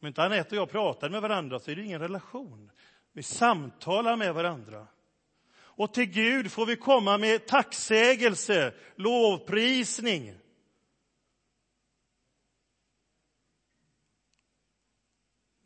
Om 0.01 0.09
inte 0.09 0.23
Anette 0.23 0.55
och 0.55 0.61
jag 0.61 0.71
pratar 0.71 1.11
med 1.11 1.23
varandra 1.23 1.59
så 1.59 1.71
är 1.71 1.77
det 1.77 1.83
ingen 1.83 2.01
relation. 2.01 2.71
Vi 3.13 3.23
samtalar 3.23 4.17
med 4.17 4.35
varandra. 4.35 4.87
Och 5.55 5.95
till 5.95 6.05
Gud 6.05 6.53
får 6.53 6.67
vi 6.67 6.77
komma 6.77 7.19
med 7.19 7.47
tacksägelse, 7.47 8.75
lovprisning. 8.97 10.35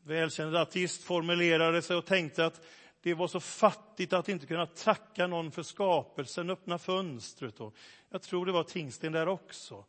Välkänd 0.02 0.56
artist 0.56 1.04
formulerade 1.04 1.82
sig 1.82 1.96
och 1.96 2.06
tänkte 2.06 2.46
att 2.46 2.66
det 3.06 3.14
var 3.14 3.28
så 3.28 3.40
fattigt 3.40 4.12
att 4.12 4.28
inte 4.28 4.46
kunna 4.46 4.66
tacka 4.66 5.26
någon 5.26 5.50
för 5.50 5.62
skapelsen, 5.62 6.50
öppna 6.50 6.78
fönstret. 6.78 7.60
Och 7.60 7.74
jag 8.10 8.22
tror 8.22 8.46
det 8.46 8.52
var 8.52 8.62
Tingsten 8.62 9.12
där 9.12 9.28
också. 9.28 9.84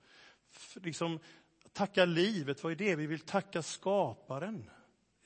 Liksom, 0.74 1.20
tacka 1.74 2.06
livet, 2.06 2.64
vad 2.64 2.72
är 2.72 2.76
det? 2.76 2.96
Vi 2.96 3.08
vill 3.08 3.20
tacka 3.20 3.62
skaparen. 3.62 4.70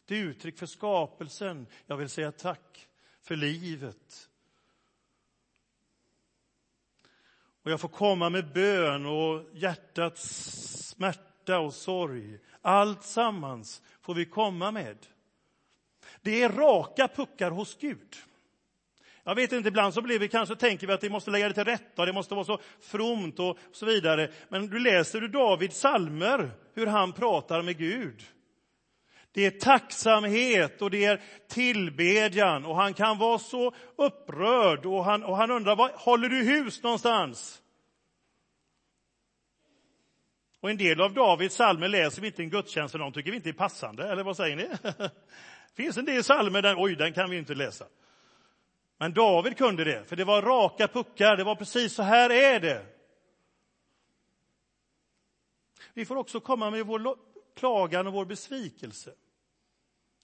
Ett 0.05 0.11
uttryck 0.11 0.57
för 0.57 0.65
skapelsen. 0.65 1.67
Jag 1.85 1.97
vill 1.97 2.09
säga 2.09 2.31
tack 2.31 2.87
för 3.21 3.35
livet. 3.35 4.29
Och 7.63 7.71
jag 7.71 7.81
får 7.81 7.89
komma 7.89 8.29
med 8.29 8.53
bön 8.53 9.05
och 9.05 9.45
hjärtats 9.53 10.23
smärta 10.87 11.59
och 11.59 11.73
sorg. 11.73 12.39
Allt 12.61 13.03
sammans 13.03 13.81
får 14.01 14.13
vi 14.13 14.25
komma 14.25 14.71
med. 14.71 14.97
Det 16.21 16.43
är 16.43 16.49
raka 16.49 17.07
puckar 17.07 17.51
hos 17.51 17.77
Gud. 17.77 18.15
Jag 19.23 19.35
vet 19.35 19.51
inte, 19.51 19.69
ibland 19.69 19.93
så 19.93 20.01
blir 20.01 20.19
vi 20.19 20.27
kanske 20.27 20.55
tänker 20.55 20.87
vi 20.87 20.93
att 20.93 21.03
vi 21.03 21.09
måste 21.09 21.31
lägga 21.31 21.47
det 21.47 21.53
till 21.53 21.63
rätta, 21.63 22.05
det 22.05 22.13
måste 22.13 22.35
vara 22.35 22.45
så 22.45 22.59
fromt 22.81 23.39
och 23.39 23.57
så 23.71 23.85
vidare. 23.85 24.31
Men 24.49 24.67
du 24.67 24.79
läser 24.79 25.21
du 25.21 25.27
Davids 25.27 25.79
salmer 25.79 26.51
hur 26.73 26.87
han 26.87 27.13
pratar 27.13 27.61
med 27.61 27.77
Gud. 27.77 28.23
Det 29.33 29.45
är 29.45 29.51
tacksamhet 29.51 30.81
och 30.81 30.91
det 30.91 31.05
är 31.05 31.21
tillbedjan 31.49 32.65
och 32.65 32.75
han 32.75 32.93
kan 32.93 33.17
vara 33.17 33.39
så 33.39 33.73
upprörd 33.95 34.85
och 34.85 35.05
han, 35.05 35.23
och 35.23 35.37
han 35.37 35.51
undrar, 35.51 35.75
var 35.75 35.91
håller 35.95 36.29
du 36.29 36.43
hus 36.43 36.83
någonstans? 36.83 37.61
Och 40.61 40.69
en 40.69 40.77
del 40.77 41.01
av 41.01 41.13
Davids 41.13 41.55
salmer 41.55 41.87
läser 41.87 42.21
vi 42.21 42.27
inte 42.27 42.41
i 42.41 42.45
en 42.45 42.51
gudstjänst 42.51 42.91
för 42.91 42.99
de 42.99 43.13
tycker 43.13 43.31
vi 43.31 43.37
inte 43.37 43.49
är 43.49 43.53
passande, 43.53 44.11
eller 44.11 44.23
vad 44.23 44.37
säger 44.37 44.55
ni? 44.55 44.69
Det 45.75 45.83
finns 45.83 45.97
en 45.97 46.05
del 46.05 46.23
salmer 46.23 46.61
där, 46.61 46.75
oj, 46.77 46.95
den 46.95 47.13
kan 47.13 47.29
vi 47.29 47.37
inte 47.37 47.55
läsa. 47.55 47.85
Men 48.97 49.13
David 49.13 49.57
kunde 49.57 49.83
det, 49.83 50.03
för 50.03 50.15
det 50.15 50.23
var 50.23 50.41
raka 50.41 50.87
puckar, 50.87 51.37
det 51.37 51.43
var 51.43 51.55
precis 51.55 51.93
så 51.93 52.03
här 52.03 52.29
är 52.29 52.59
det. 52.59 52.85
Vi 55.93 56.05
får 56.05 56.15
också 56.15 56.39
komma 56.39 56.69
med 56.69 56.85
vår 56.85 57.17
klagan 57.55 58.07
och 58.07 58.13
vår 58.13 58.25
besvikelse. 58.25 59.13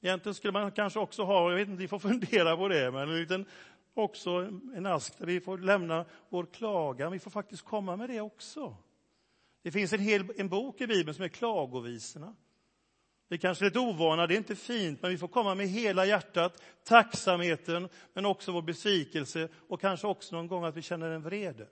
Egentligen 0.02 0.34
skulle 0.36 0.54
man 0.54 0.72
kanske 0.72 1.00
också 1.00 1.24
ha, 1.24 1.50
jag 1.50 1.58
vet 1.58 1.68
inte, 1.68 1.82
vi 1.82 1.88
får 1.88 2.00
fundera 2.10 2.58
på 2.58 2.68
det, 2.68 2.92
men 2.92 3.02
en 3.02 3.20
liten, 3.20 3.46
också 3.94 4.32
en 4.76 4.86
ask 4.86 5.18
där 5.18 5.26
vi 5.26 5.42
får 5.42 5.58
lämna 5.58 6.06
vår 6.30 6.46
klagan. 6.46 7.12
Vi 7.12 7.20
får 7.20 7.32
faktiskt 7.32 7.64
komma 7.64 7.96
med 7.96 8.10
det 8.10 8.22
också. 8.22 8.76
Det 9.62 9.72
finns 9.72 9.94
en, 9.94 10.00
hel, 10.00 10.32
en 10.38 10.50
bok 10.50 10.82
i 10.82 10.88
Bibeln 10.88 11.16
som 11.16 11.24
är 11.24 11.30
Klagovisorna. 11.30 12.36
Vi 13.28 13.36
är 13.36 13.38
kanske 13.38 13.66
är 13.66 13.70
lite 13.70 13.80
ovana, 13.80 14.28
det 14.28 14.36
är 14.36 14.38
inte 14.38 14.56
fint, 14.56 15.02
men 15.02 15.12
vi 15.12 15.18
får 15.18 15.28
komma 15.28 15.56
med 15.56 15.68
hela 15.68 16.06
hjärtat, 16.06 16.64
tacksamheten, 16.84 17.90
men 18.14 18.26
också 18.26 18.52
vår 18.52 18.62
besvikelse 18.62 19.50
och 19.68 19.82
kanske 19.82 20.08
också 20.08 20.36
någon 20.36 20.48
gång 20.48 20.64
att 20.64 20.78
vi 20.78 20.82
känner 20.82 21.10
en 21.10 21.22
vrede. 21.22 21.68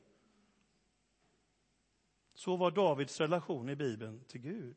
Så 2.34 2.56
var 2.56 2.72
Davids 2.72 3.20
relation 3.20 3.70
i 3.70 3.76
Bibeln 3.76 4.24
till 4.28 4.42
Gud. 4.42 4.76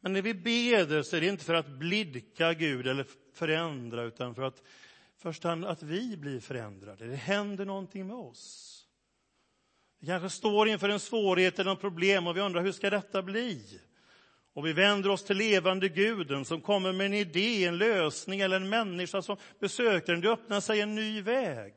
Men 0.00 0.12
när 0.12 0.22
vi 0.22 0.34
ber 0.34 1.02
så 1.02 1.16
är 1.16 1.20
det 1.20 1.26
inte 1.26 1.44
för 1.44 1.54
att 1.54 1.68
blidka 1.68 2.54
Gud 2.54 2.86
eller 2.86 3.06
förändra, 3.32 4.02
utan 4.02 4.34
för 4.34 4.42
att 4.42 4.62
först 5.22 5.44
att 5.44 5.82
vi 5.82 6.16
blir 6.16 6.40
förändrade. 6.40 7.06
Det 7.06 7.16
händer 7.16 7.64
någonting 7.64 8.06
med 8.06 8.16
oss. 8.16 8.68
Vi 10.00 10.06
kanske 10.06 10.30
står 10.30 10.68
inför 10.68 10.88
en 10.88 11.00
svårighet 11.00 11.58
eller 11.58 11.72
ett 11.72 11.80
problem 11.80 12.26
och 12.26 12.36
vi 12.36 12.40
undrar 12.40 12.62
hur 12.62 12.72
ska 12.72 12.90
detta 12.90 13.22
bli? 13.22 13.80
Och 14.54 14.66
vi 14.66 14.72
vänder 14.72 15.10
oss 15.10 15.24
till 15.24 15.36
levande 15.36 15.88
guden 15.88 16.44
som 16.44 16.60
kommer 16.60 16.92
med 16.92 17.06
en 17.06 17.14
idé, 17.14 17.64
en 17.64 17.78
lösning 17.78 18.40
eller 18.40 18.56
en 18.56 18.68
människa 18.68 19.22
som 19.22 19.36
besöker 19.60 20.12
en. 20.12 20.20
Det 20.20 20.30
öppnar 20.30 20.60
sig 20.60 20.80
en 20.80 20.94
ny 20.94 21.22
väg. 21.22 21.74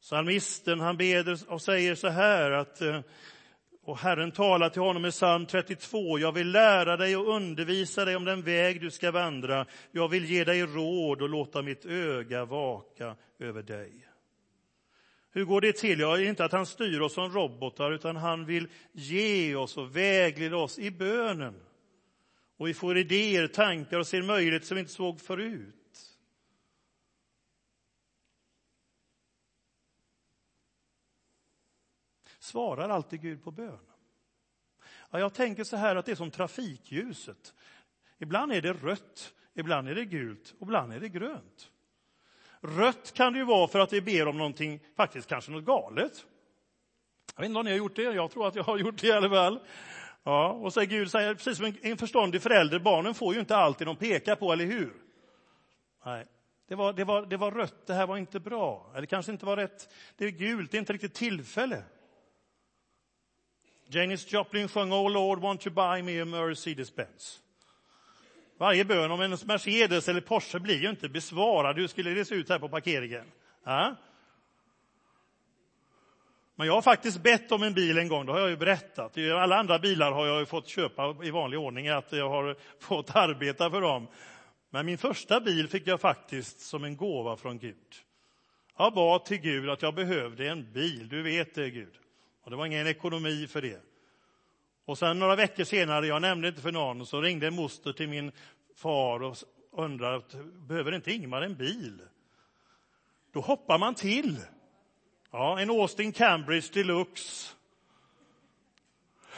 Psalmisten 0.00 0.80
han 0.80 0.96
beder 0.96 1.50
och 1.52 1.62
säger 1.62 1.94
så 1.94 2.08
här 2.08 2.50
att 2.50 2.80
eh, 2.80 3.00
och 3.84 3.98
Herren 3.98 4.32
talar 4.32 4.68
till 4.68 4.82
honom 4.82 5.04
i 5.04 5.10
psalm 5.10 5.46
32. 5.46 6.18
Jag 6.18 6.32
vill 6.32 6.50
lära 6.50 6.96
dig 6.96 7.16
och 7.16 7.28
undervisa 7.28 8.04
dig 8.04 8.16
om 8.16 8.24
den 8.24 8.42
väg 8.42 8.80
du 8.80 8.90
ska 8.90 9.10
vandra. 9.10 9.66
Jag 9.92 10.08
vill 10.08 10.24
ge 10.24 10.44
dig 10.44 10.62
råd 10.62 11.22
och 11.22 11.28
låta 11.28 11.62
mitt 11.62 11.84
öga 11.84 12.44
vaka 12.44 13.16
över 13.38 13.62
dig. 13.62 13.92
Hur 15.32 15.44
går 15.44 15.60
det 15.60 15.72
till? 15.72 16.00
Ja, 16.00 16.20
inte 16.20 16.44
att 16.44 16.52
han 16.52 16.66
styr 16.66 17.00
oss 17.00 17.14
som 17.14 17.32
robotar, 17.32 17.92
utan 17.92 18.16
han 18.16 18.46
vill 18.46 18.68
ge 18.92 19.54
oss 19.54 19.76
och 19.76 19.96
vägleda 19.96 20.56
oss 20.56 20.78
i 20.78 20.90
bönen. 20.90 21.54
Och 22.56 22.68
vi 22.68 22.74
får 22.74 22.98
idéer, 22.98 23.46
tankar 23.46 23.98
och 23.98 24.06
ser 24.06 24.22
möjligheter 24.22 24.66
som 24.66 24.74
vi 24.74 24.80
inte 24.80 24.92
såg 24.92 25.20
förut. 25.20 25.83
Svarar 32.44 32.88
alltid 32.88 33.20
Gud 33.20 33.44
på 33.44 33.50
bön? 33.50 33.78
Ja, 35.10 35.18
jag 35.18 35.34
tänker 35.34 35.64
så 35.64 35.76
här 35.76 35.96
att 35.96 36.06
det 36.06 36.12
är 36.12 36.16
som 36.16 36.30
trafikljuset. 36.30 37.54
Ibland 38.18 38.52
är 38.52 38.62
det 38.62 38.72
rött, 38.72 39.34
ibland 39.54 39.88
är 39.88 39.94
det 39.94 40.04
gult 40.04 40.54
och 40.58 40.66
ibland 40.66 40.92
är 40.92 41.00
det 41.00 41.08
grönt. 41.08 41.70
Rött 42.60 43.12
kan 43.14 43.32
det 43.32 43.38
ju 43.38 43.44
vara 43.44 43.68
för 43.68 43.78
att 43.78 43.92
vi 43.92 44.00
ber 44.00 44.28
om 44.28 44.38
någonting, 44.38 44.80
faktiskt 44.96 45.28
kanske 45.28 45.50
något 45.50 45.64
galet. 45.64 46.26
Jag 47.34 47.42
vet 47.42 47.48
inte 47.48 47.58
om 47.58 47.64
ni 47.64 47.70
har 47.70 47.78
gjort 47.78 47.96
det, 47.96 48.02
jag 48.02 48.30
tror 48.30 48.48
att 48.48 48.54
jag 48.54 48.64
har 48.64 48.78
gjort 48.78 49.00
det 49.00 49.06
i 49.06 49.12
alla 49.12 49.30
fall. 49.30 49.60
Ja, 50.22 50.48
och 50.48 50.72
så 50.72 50.80
Gud 50.80 51.10
säger, 51.10 51.34
precis 51.34 51.56
som 51.56 51.74
en 51.82 51.96
förståndig 51.96 52.42
förälder, 52.42 52.78
barnen 52.78 53.14
får 53.14 53.34
ju 53.34 53.40
inte 53.40 53.56
alltid 53.56 53.86
de 53.86 53.96
pekar 53.96 54.36
på, 54.36 54.52
eller 54.52 54.64
hur? 54.64 54.92
Nej, 56.04 56.26
det 56.68 56.74
var, 56.74 56.92
det, 56.92 57.04
var, 57.04 57.26
det 57.26 57.36
var 57.36 57.50
rött, 57.50 57.86
det 57.86 57.94
här 57.94 58.06
var 58.06 58.16
inte 58.16 58.40
bra. 58.40 58.92
Eller 58.94 59.06
kanske 59.06 59.32
inte 59.32 59.46
var 59.46 59.56
rätt, 59.56 59.94
det 60.16 60.24
är 60.24 60.30
gult, 60.30 60.70
det 60.70 60.76
är 60.76 60.78
inte 60.78 60.92
riktigt 60.92 61.14
tillfälle. 61.14 61.82
Janis 63.88 64.32
Joplin 64.32 64.68
sjöng 64.68 64.92
Oh 64.92 65.10
Lord, 65.10 65.38
won't 65.38 65.66
you 65.66 65.74
buy 65.74 66.02
me 66.02 66.20
a 66.20 66.24
Mercedes-Benz? 66.24 67.40
Varje 68.58 68.84
bön 68.84 69.10
om 69.10 69.20
en 69.20 69.30
Mercedes 69.30 70.08
eller 70.08 70.20
Porsche 70.20 70.60
blir 70.60 70.82
ju 70.82 70.90
inte 70.90 71.08
besvarad. 71.08 71.76
Hur 71.76 71.86
skulle 71.86 72.10
det 72.10 72.24
se 72.24 72.34
ut 72.34 72.48
här 72.48 72.58
på 72.58 72.68
parkeringen? 72.68 73.24
Ja? 73.64 73.96
Men 76.56 76.66
jag 76.66 76.74
har 76.74 76.82
faktiskt 76.82 77.22
bett 77.22 77.52
om 77.52 77.62
en 77.62 77.74
bil 77.74 77.98
en 77.98 78.08
gång, 78.08 78.26
det 78.26 78.32
har 78.32 78.38
jag 78.38 78.50
ju 78.50 78.56
berättat. 78.56 79.18
Alla 79.18 79.56
andra 79.56 79.78
bilar 79.78 80.12
har 80.12 80.26
jag 80.26 80.48
fått 80.48 80.68
köpa 80.68 81.16
i 81.24 81.30
vanlig 81.30 81.58
ordning, 81.58 81.88
att 81.88 82.12
jag 82.12 82.28
har 82.28 82.56
fått 82.80 83.16
arbeta 83.16 83.70
för 83.70 83.80
dem. 83.80 84.06
Men 84.70 84.86
min 84.86 84.98
första 84.98 85.40
bil 85.40 85.68
fick 85.68 85.86
jag 85.86 86.00
faktiskt 86.00 86.60
som 86.60 86.84
en 86.84 86.96
gåva 86.96 87.36
från 87.36 87.58
Gud. 87.58 87.94
Jag 88.76 88.94
bad 88.94 89.24
till 89.24 89.38
Gud 89.38 89.70
att 89.70 89.82
jag 89.82 89.94
behövde 89.94 90.48
en 90.48 90.72
bil, 90.72 91.08
du 91.08 91.22
vet 91.22 91.54
det 91.54 91.70
Gud. 91.70 91.94
Och 92.44 92.50
det 92.50 92.56
var 92.56 92.66
ingen 92.66 92.86
ekonomi 92.86 93.46
för 93.46 93.62
det. 93.62 93.80
Och 94.84 94.98
sen 94.98 95.18
några 95.18 95.36
veckor 95.36 95.64
senare, 95.64 96.06
jag 96.06 96.22
nämnde 96.22 96.48
inte 96.48 96.60
för 96.60 96.72
någon, 96.72 97.06
så 97.06 97.20
ringde 97.20 97.46
en 97.46 97.54
moster 97.54 97.92
till 97.92 98.08
min 98.08 98.32
far 98.76 99.22
och 99.22 99.36
undrade, 99.72 100.22
behöver 100.68 100.94
inte 100.94 101.12
Ingmar 101.12 101.42
en 101.42 101.54
bil? 101.54 102.02
Då 103.32 103.40
hoppar 103.40 103.78
man 103.78 103.94
till. 103.94 104.40
Ja, 105.30 105.60
en 105.60 105.70
Austin 105.70 106.12
Cambridge 106.12 106.68
Deluxe. 106.72 107.50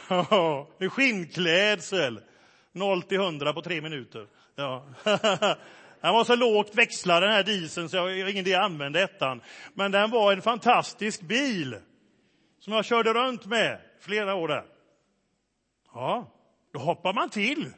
Ja, 0.09 0.67
med 0.77 0.91
skinnklädsel. 0.91 2.21
0 2.71 3.01
till 3.01 3.19
100 3.19 3.53
på 3.53 3.61
tre 3.61 3.81
minuter. 3.81 4.27
Ja. 4.55 4.85
Den 6.01 6.13
var 6.13 6.23
så 6.23 6.35
lågt 6.35 6.75
växlad 6.75 7.23
den 7.23 7.31
här 7.31 7.43
dieseln 7.43 7.89
så 7.89 7.97
jag 7.97 8.03
har 8.03 8.09
ingen 8.09 8.47
idé 8.47 8.55
att 8.55 8.65
använda 8.65 9.01
ettan. 9.01 9.41
Men 9.73 9.91
den 9.91 10.09
var 10.11 10.33
en 10.33 10.41
fantastisk 10.41 11.21
bil 11.21 11.77
som 12.67 12.73
jag 12.73 12.85
körde 12.85 13.13
runt 13.13 13.45
med 13.45 13.81
flera 13.99 14.35
år 14.35 14.47
där. 14.47 14.65
Ja, 15.93 16.31
då 16.71 16.79
hoppar 16.79 17.13
man 17.13 17.29
till. 17.29 17.73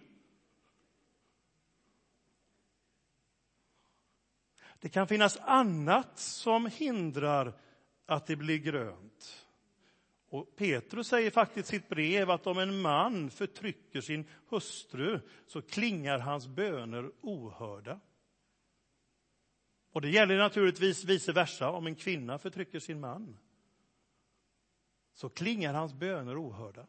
Det 4.79 4.89
kan 4.89 5.07
finnas 5.07 5.37
annat 5.37 6.19
som 6.19 6.65
hindrar 6.65 7.53
att 8.05 8.25
det 8.27 8.35
blir 8.35 8.57
grönt. 8.57 9.47
Och 10.29 10.55
Petrus 10.55 11.07
säger 11.07 11.31
faktiskt 11.31 11.73
i 11.73 11.75
sitt 11.75 11.89
brev 11.89 12.29
att 12.29 12.47
om 12.47 12.57
en 12.57 12.81
man 12.81 13.29
förtrycker 13.29 14.01
sin 14.01 14.25
hustru 14.49 15.19
så 15.47 15.61
klingar 15.61 16.19
hans 16.19 16.47
böner 16.47 17.11
ohörda. 17.21 17.99
Och 19.91 20.01
det 20.01 20.09
gäller 20.09 20.37
naturligtvis 20.37 21.03
vice 21.03 21.31
versa 21.31 21.69
om 21.69 21.87
en 21.87 21.95
kvinna 21.95 22.37
förtrycker 22.37 22.79
sin 22.79 22.99
man 22.99 23.37
så 25.19 25.29
klingar 25.29 25.73
hans 25.73 25.93
böner 25.93 26.47
ohörda. 26.47 26.85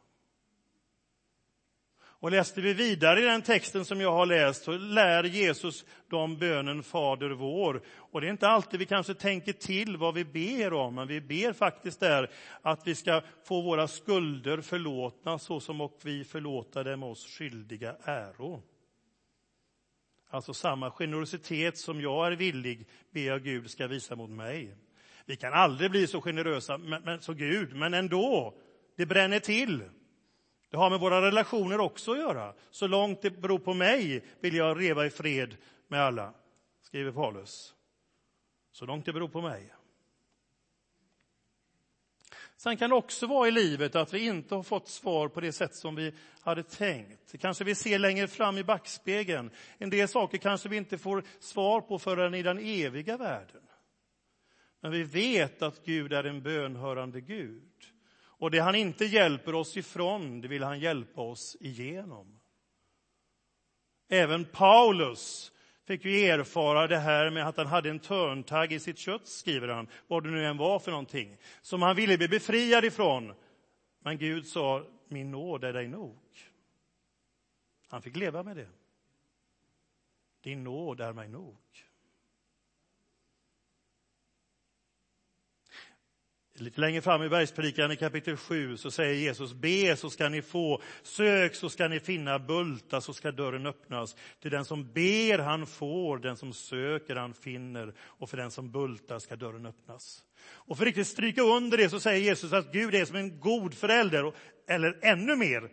Och 1.99 2.31
läste 2.31 2.61
vi 2.61 2.73
vidare 2.73 3.19
i 3.19 3.23
den 3.23 3.41
texten 3.41 3.85
som 3.85 4.01
jag 4.01 4.11
har 4.11 4.25
läst 4.25 4.63
så 4.63 4.71
lär 4.71 5.23
Jesus 5.23 5.85
dem 6.07 6.37
bönen 6.37 6.83
Fader 6.83 7.29
vår. 7.29 7.81
Och 7.87 8.21
det 8.21 8.27
är 8.27 8.31
inte 8.31 8.47
alltid 8.47 8.79
vi 8.79 8.85
kanske 8.85 9.13
tänker 9.13 9.53
till 9.53 9.97
vad 9.97 10.13
vi 10.13 10.25
ber 10.25 10.73
om, 10.73 10.95
men 10.95 11.07
vi 11.07 11.21
ber 11.21 11.53
faktiskt 11.53 11.99
där 11.99 12.31
att 12.61 12.87
vi 12.87 12.95
ska 12.95 13.21
få 13.43 13.61
våra 13.61 13.87
skulder 13.87 14.61
förlåtna 14.61 15.39
så 15.39 15.59
som 15.59 15.81
och 15.81 15.99
vi 16.03 16.23
förlåta 16.23 16.83
dem 16.83 17.03
oss 17.03 17.25
skyldiga 17.25 17.95
äro. 18.03 18.61
Alltså 20.29 20.53
samma 20.53 20.91
generositet 20.91 21.77
som 21.77 22.01
jag 22.01 22.27
är 22.27 22.31
villig 22.31 22.87
ber 23.09 23.21
jag 23.21 23.43
Gud 23.43 23.71
ska 23.71 23.87
visa 23.87 24.15
mot 24.15 24.29
mig. 24.29 24.75
Vi 25.25 25.35
kan 25.35 25.53
aldrig 25.53 25.91
bli 25.91 26.07
så 26.07 26.21
generösa 26.21 26.77
men, 26.77 27.01
men, 27.03 27.21
så 27.21 27.33
Gud, 27.33 27.75
men 27.75 27.93
ändå, 27.93 28.53
det 28.97 29.05
bränner 29.05 29.39
till. 29.39 29.83
Det 30.69 30.77
har 30.77 30.89
med 30.89 30.99
våra 30.99 31.21
relationer 31.21 31.79
också 31.79 32.11
att 32.11 32.17
göra. 32.17 32.53
Så 32.71 32.87
långt 32.87 33.21
det 33.21 33.31
beror 33.31 33.59
på 33.59 33.73
mig 33.73 34.23
vill 34.39 34.55
jag 34.55 34.81
leva 34.81 35.05
i 35.05 35.09
fred 35.09 35.57
med 35.87 36.01
alla, 36.01 36.33
skriver 36.81 37.11
Paulus. 37.11 37.73
Så 38.71 38.85
långt 38.85 39.05
det 39.05 39.13
beror 39.13 39.27
på 39.27 39.41
mig. 39.41 39.73
Sen 42.57 42.77
kan 42.77 42.89
det 42.89 42.95
också 42.95 43.27
vara 43.27 43.47
i 43.47 43.51
livet 43.51 43.95
att 43.95 44.13
vi 44.13 44.25
inte 44.25 44.55
har 44.55 44.63
fått 44.63 44.87
svar 44.87 45.27
på 45.27 45.39
det 45.39 45.51
sätt 45.51 45.75
som 45.75 45.95
vi 45.95 46.13
hade 46.41 46.63
tänkt. 46.63 47.31
Det 47.31 47.37
kanske 47.37 47.63
vi 47.63 47.75
ser 47.75 47.99
längre 47.99 48.27
fram 48.27 48.57
i 48.57 48.63
backspegeln. 48.63 49.51
En 49.77 49.89
del 49.89 50.07
saker 50.07 50.37
kanske 50.37 50.69
vi 50.69 50.77
inte 50.77 50.97
får 50.97 51.23
svar 51.39 51.81
på 51.81 51.99
förrän 51.99 52.33
i 52.33 52.43
den 52.43 52.59
eviga 52.59 53.17
världen. 53.17 53.61
Men 54.81 54.91
vi 54.91 55.03
vet 55.03 55.61
att 55.61 55.85
Gud 55.85 56.13
är 56.13 56.23
en 56.23 56.41
bönhörande 56.41 57.21
Gud. 57.21 57.63
Och 58.23 58.51
det 58.51 58.59
han 58.59 58.75
inte 58.75 59.05
hjälper 59.05 59.55
oss 59.55 59.77
ifrån, 59.77 60.41
det 60.41 60.47
vill 60.47 60.63
han 60.63 60.79
hjälpa 60.79 61.21
oss 61.21 61.57
igenom. 61.59 62.39
Även 64.09 64.45
Paulus 64.45 65.51
fick 65.87 66.05
ju 66.05 66.25
erfara 66.25 66.87
det 66.87 66.97
här 66.97 67.29
med 67.29 67.47
att 67.47 67.57
han 67.57 67.67
hade 67.67 67.89
en 67.89 67.99
törntagg 67.99 68.73
i 68.73 68.79
sitt 68.79 68.97
kött, 68.97 69.27
skriver 69.27 69.67
han, 69.67 69.87
vad 70.07 70.23
det 70.23 70.29
nu 70.29 70.45
än 70.45 70.57
var 70.57 70.79
för 70.79 70.91
någonting, 70.91 71.37
som 71.61 71.81
han 71.81 71.95
ville 71.95 72.17
bli 72.17 72.27
befriad 72.27 72.85
ifrån. 72.85 73.33
Men 73.99 74.17
Gud 74.17 74.47
sa, 74.47 74.85
min 75.07 75.31
nåd 75.31 75.63
är 75.63 75.73
dig 75.73 75.87
nog. 75.87 76.19
Han 77.87 78.01
fick 78.01 78.15
leva 78.15 78.43
med 78.43 78.57
det. 78.57 78.69
Din 80.41 80.63
nåd 80.63 81.01
är 81.01 81.13
mig 81.13 81.27
nog. 81.27 81.57
Lite 86.61 86.81
längre 86.81 87.01
fram 87.01 87.23
i 87.23 87.29
bergspredikan 87.29 87.91
i 87.91 87.95
kapitel 87.95 88.37
7 88.37 88.77
så 88.77 88.91
säger 88.91 89.13
Jesus, 89.13 89.53
be 89.53 89.95
så 89.95 90.09
ska 90.09 90.29
ni 90.29 90.41
få, 90.41 90.81
sök 91.03 91.55
så 91.55 91.69
ska 91.69 91.87
ni 91.87 91.99
finna, 91.99 92.39
bulta 92.39 93.01
så 93.01 93.13
ska 93.13 93.31
dörren 93.31 93.65
öppnas. 93.65 94.15
Till 94.41 94.51
den 94.51 94.65
som 94.65 94.91
ber 94.93 95.39
han 95.39 95.67
får, 95.67 96.17
den 96.17 96.37
som 96.37 96.53
söker 96.53 97.15
han 97.15 97.33
finner 97.33 97.93
och 97.99 98.29
för 98.29 98.37
den 98.37 98.51
som 98.51 98.71
bultar 98.71 99.19
ska 99.19 99.35
dörren 99.35 99.65
öppnas. 99.65 100.23
Och 100.43 100.77
för 100.77 100.83
att 100.83 100.87
riktigt 100.87 101.07
stryka 101.07 101.41
under 101.41 101.77
det 101.77 101.89
så 101.89 101.99
säger 101.99 102.21
Jesus 102.21 102.53
att 102.53 102.73
Gud 102.73 102.95
är 102.95 103.05
som 103.05 103.15
en 103.15 103.39
god 103.39 103.73
förälder, 103.73 104.33
eller 104.67 104.97
ännu 105.01 105.35
mer, 105.35 105.69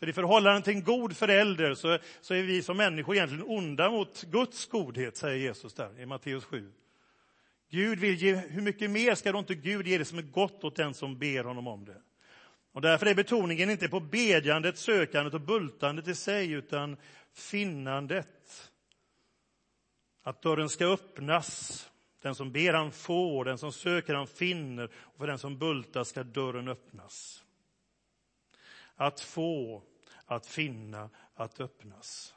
för 0.00 0.08
i 0.08 0.12
förhållande 0.12 0.62
till 0.62 0.74
en 0.74 0.84
god 0.84 1.16
förälder 1.16 1.74
så, 1.74 1.98
så 2.20 2.34
är 2.34 2.42
vi 2.42 2.62
som 2.62 2.76
människor 2.76 3.14
egentligen 3.14 3.44
onda 3.46 3.90
mot 3.90 4.22
Guds 4.22 4.66
godhet, 4.66 5.16
säger 5.16 5.36
Jesus 5.36 5.74
där 5.74 6.00
i 6.00 6.06
Matteus 6.06 6.44
7. 6.44 6.70
Gud 7.70 7.98
vill 7.98 8.14
ge, 8.14 8.34
hur 8.34 8.62
mycket 8.62 8.90
mer 8.90 9.14
ska 9.14 9.32
då 9.32 9.38
inte 9.38 9.54
Gud 9.54 9.86
ge 9.86 9.98
det 9.98 10.04
som 10.04 10.18
är 10.18 10.22
gott 10.22 10.64
åt 10.64 10.76
den 10.76 10.94
som 10.94 11.18
ber 11.18 11.44
honom 11.44 11.66
om 11.66 11.84
det? 11.84 12.02
Och 12.72 12.80
därför 12.80 13.06
är 13.06 13.14
betoningen 13.14 13.70
inte 13.70 13.88
på 13.88 14.00
bedjandet, 14.00 14.78
sökandet 14.78 15.34
och 15.34 15.40
bultandet 15.40 16.08
i 16.08 16.14
sig, 16.14 16.50
utan 16.50 16.96
finnandet. 17.32 18.72
Att 20.22 20.42
dörren 20.42 20.68
ska 20.68 20.86
öppnas. 20.86 21.90
Den 22.22 22.34
som 22.34 22.52
ber 22.52 22.72
han 22.72 22.92
får, 22.92 23.44
den 23.44 23.58
som 23.58 23.72
söker 23.72 24.14
han 24.14 24.26
finner 24.26 24.90
och 24.94 25.18
för 25.18 25.26
den 25.26 25.38
som 25.38 25.58
bultar 25.58 26.04
ska 26.04 26.22
dörren 26.22 26.68
öppnas. 26.68 27.44
Att 28.94 29.20
få, 29.20 29.82
att 30.26 30.46
finna, 30.46 31.10
att 31.34 31.60
öppnas. 31.60 32.34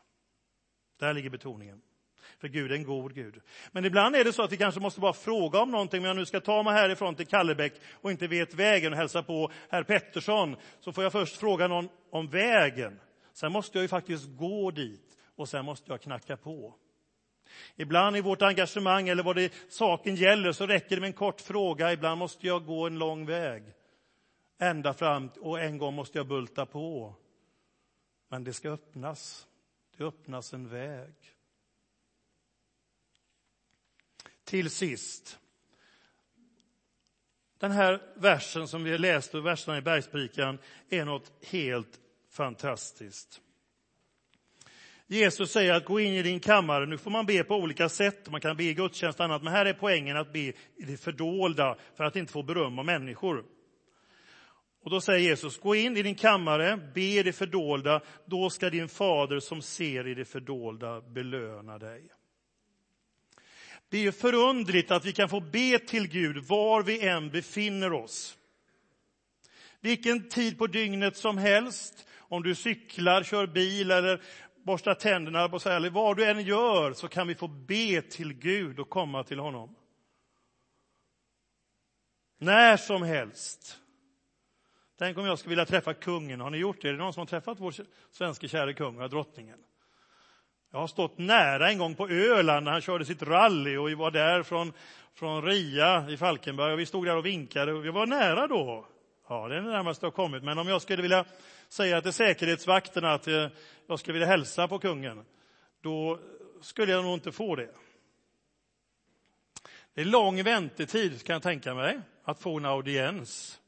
Där 0.98 1.14
ligger 1.14 1.30
betoningen. 1.30 1.82
För 2.40 2.48
Gud 2.48 2.72
är 2.72 2.76
en 2.76 2.84
god 2.84 3.16
Gud. 3.16 3.42
Men 3.72 3.86
ibland 3.86 4.16
är 4.16 4.24
det 4.24 4.34
så 4.34 4.44
att 4.44 4.52
vi 4.52 4.58
kanske 4.58 4.80
måste 4.80 5.00
bara 5.00 5.14
fråga 5.14 5.60
om 5.60 5.72
någonting. 5.72 6.00
Om 6.00 6.06
jag 6.06 6.16
nu 6.16 6.26
ska 6.26 6.40
ta 6.40 6.64
mig 6.64 6.74
härifrån 6.74 7.16
till 7.16 7.28
Kallebäck 7.28 7.74
och 7.94 8.12
inte 8.12 8.28
vet 8.28 8.54
vägen 8.54 8.94
och 8.94 9.00
hälsa 9.00 9.24
på 9.24 9.52
herr 9.70 9.84
Pettersson, 9.84 10.56
så 10.80 10.92
får 10.92 11.04
jag 11.04 11.12
först 11.12 11.38
fråga 11.38 11.68
någon 11.68 11.90
om 12.10 12.28
vägen. 12.28 13.00
Sen 13.34 13.52
måste 13.52 13.78
jag 13.78 13.82
ju 13.82 13.88
faktiskt 13.88 14.26
gå 14.38 14.72
dit 14.72 15.18
och 15.36 15.50
sen 15.50 15.66
måste 15.66 15.92
jag 15.92 16.02
knacka 16.02 16.38
på. 16.38 16.76
Ibland 17.76 18.18
i 18.18 18.22
vårt 18.22 18.42
engagemang 18.42 19.10
eller 19.10 19.24
vad 19.24 19.36
det 19.36 19.54
saken 19.70 20.16
gäller 20.16 20.52
så 20.52 20.66
räcker 20.66 20.96
det 20.96 21.02
med 21.02 21.08
en 21.08 21.14
kort 21.14 21.42
fråga. 21.42 21.94
Ibland 21.94 22.20
måste 22.20 22.48
jag 22.48 22.66
gå 22.66 22.88
en 22.88 23.00
lång 23.00 23.26
väg. 23.26 23.64
Ända 24.60 24.94
fram 24.94 25.30
och 25.42 25.60
en 25.60 25.78
gång 25.78 25.94
måste 25.94 26.18
jag 26.18 26.28
bulta 26.28 26.66
på. 26.66 27.16
Men 28.30 28.44
det 28.44 28.54
ska 28.54 28.70
öppnas. 28.70 29.48
Det 29.98 30.04
öppnas 30.04 30.54
en 30.54 30.70
väg. 30.70 31.14
Till 34.48 34.70
sist. 34.70 35.40
Den 37.60 37.72
här 37.72 38.02
versen 38.16 38.68
som 38.68 38.84
vi 38.84 38.98
läste, 38.98 39.40
verserna 39.40 39.78
i 39.78 39.82
bergspredikan, 39.82 40.58
är 40.90 41.06
något 41.06 41.32
helt 41.42 42.00
fantastiskt. 42.32 43.42
Jesus 45.08 45.52
säger 45.52 45.74
att 45.74 45.86
gå 45.86 46.00
in 46.00 46.14
i 46.14 46.24
din 46.24 46.40
kammare. 46.40 46.86
Nu 46.86 46.98
får 46.98 47.12
man 47.12 47.26
be 47.26 47.44
på 47.44 47.56
olika 47.56 47.90
sätt. 47.90 48.32
Man 48.32 48.42
kan 48.42 48.58
be 48.58 48.64
i 48.64 48.74
gudstjänst 48.74 49.20
och 49.20 49.26
annat, 49.26 49.44
men 49.44 49.54
här 49.54 49.66
är 49.66 49.74
poängen 49.74 50.18
att 50.18 50.34
be 50.34 50.40
i 50.40 50.54
det 50.78 50.98
fördolda 50.98 51.78
för 51.96 52.04
att 52.04 52.16
inte 52.16 52.34
få 52.34 52.44
beröm 52.44 52.80
av 52.80 52.86
människor. 52.86 53.46
Och 54.84 54.90
då 54.90 55.02
säger 55.02 55.20
Jesus, 55.20 55.60
gå 55.60 55.76
in 55.76 55.98
i 55.98 56.04
din 56.04 56.16
kammare, 56.16 56.78
be 56.94 57.02
i 57.02 57.24
det 57.24 57.34
fördolda, 57.34 58.02
då 58.26 58.50
ska 58.50 58.70
din 58.70 58.90
fader 58.90 59.40
som 59.40 59.62
ser 59.62 60.08
i 60.08 60.14
det 60.14 60.26
fördolda 60.26 61.02
belöna 61.02 61.78
dig. 61.78 62.10
Det 63.90 63.98
är 63.98 64.02
ju 64.02 64.12
förundligt 64.12 64.92
att 64.92 65.06
vi 65.06 65.14
kan 65.14 65.30
få 65.30 65.40
be 65.40 65.80
till 65.80 66.08
Gud 66.08 66.38
var 66.38 66.84
vi 66.84 67.08
än 67.08 67.30
befinner 67.30 67.94
oss. 67.94 68.38
Vilken 69.80 70.30
tid 70.30 70.58
på 70.58 70.68
dygnet 70.68 71.18
som 71.18 71.38
helst, 71.38 72.08
om 72.18 72.44
du 72.44 72.56
cyklar, 72.56 73.24
kör 73.24 73.48
bil 73.48 73.92
eller 73.92 74.22
borstar 74.64 74.94
tänderna, 74.94 75.40
eller 75.40 75.90
vad 75.90 76.18
du 76.18 76.26
än 76.26 76.44
gör, 76.44 76.94
så 76.94 77.08
kan 77.08 77.28
vi 77.28 77.36
få 77.36 77.48
be 77.48 78.02
till 78.02 78.34
Gud 78.34 78.80
och 78.80 78.90
komma 78.90 79.24
till 79.24 79.40
honom. 79.40 79.76
När 82.38 82.78
som 82.78 83.04
helst. 83.04 83.80
Tänk 84.98 85.18
om 85.18 85.26
jag 85.26 85.40
skulle 85.40 85.50
vilja 85.50 85.66
träffa 85.66 85.94
kungen. 85.94 86.42
Har 86.42 86.50
ni 86.50 86.58
gjort 86.58 86.82
det? 86.82 86.88
Är 86.88 86.92
det 86.92 86.98
någon 86.98 87.14
som 87.14 87.22
har 87.22 87.26
träffat 87.26 87.60
vår 87.60 87.74
svenska 88.12 88.48
kära 88.48 88.74
kung 88.74 89.10
drottningen? 89.10 89.60
Jag 90.72 90.80
har 90.80 90.88
stått 90.88 91.18
nära 91.18 91.70
en 91.70 91.78
gång 91.78 91.96
på 91.96 92.10
Öland 92.10 92.66
när 92.66 92.72
han 92.72 92.82
körde 92.82 93.06
sitt 93.06 93.22
rally 93.22 93.78
och 93.78 93.90
vi 93.90 93.96
var 93.96 94.12
där 94.12 94.44
från, 94.44 94.74
från 95.14 95.46
Ria 95.46 96.10
i 96.10 96.18
Falkenberg 96.18 96.74
och 96.74 96.80
vi 96.80 96.86
stod 96.86 97.06
där 97.06 97.16
och 97.16 97.26
vinkade 97.26 97.74
och 97.74 97.86
vi 97.86 97.90
var 97.90 98.06
nära 98.06 98.48
då. 98.48 98.86
Ja, 99.30 99.48
det 99.48 99.56
är 99.56 99.62
det 99.62 99.72
närmaste 99.72 100.06
jag 100.06 100.12
har 100.12 100.16
kommit. 100.16 100.44
Men 100.44 100.58
om 100.58 100.68
jag 100.68 100.82
skulle 100.82 101.02
vilja 101.02 101.26
säga 101.70 102.02
till 102.02 102.14
säkerhetsvakterna 102.14 103.14
att 103.14 103.28
eh, 103.28 103.48
jag 103.88 104.00
skulle 104.00 104.14
vilja 104.14 104.28
hälsa 104.28 104.68
på 104.68 104.80
kungen, 104.80 105.26
då 105.82 106.20
skulle 106.62 106.92
jag 106.92 107.04
nog 107.04 107.14
inte 107.14 107.32
få 107.32 107.56
det. 107.56 107.70
Det 109.94 110.02
är 110.02 110.06
lång 110.06 110.44
väntetid 110.44 111.24
kan 111.24 111.34
jag 111.34 111.44
tänka 111.44 111.74
mig, 111.74 112.00
att 112.24 112.40
få 112.40 112.58
en 112.58 112.66
audiens. 112.66 113.60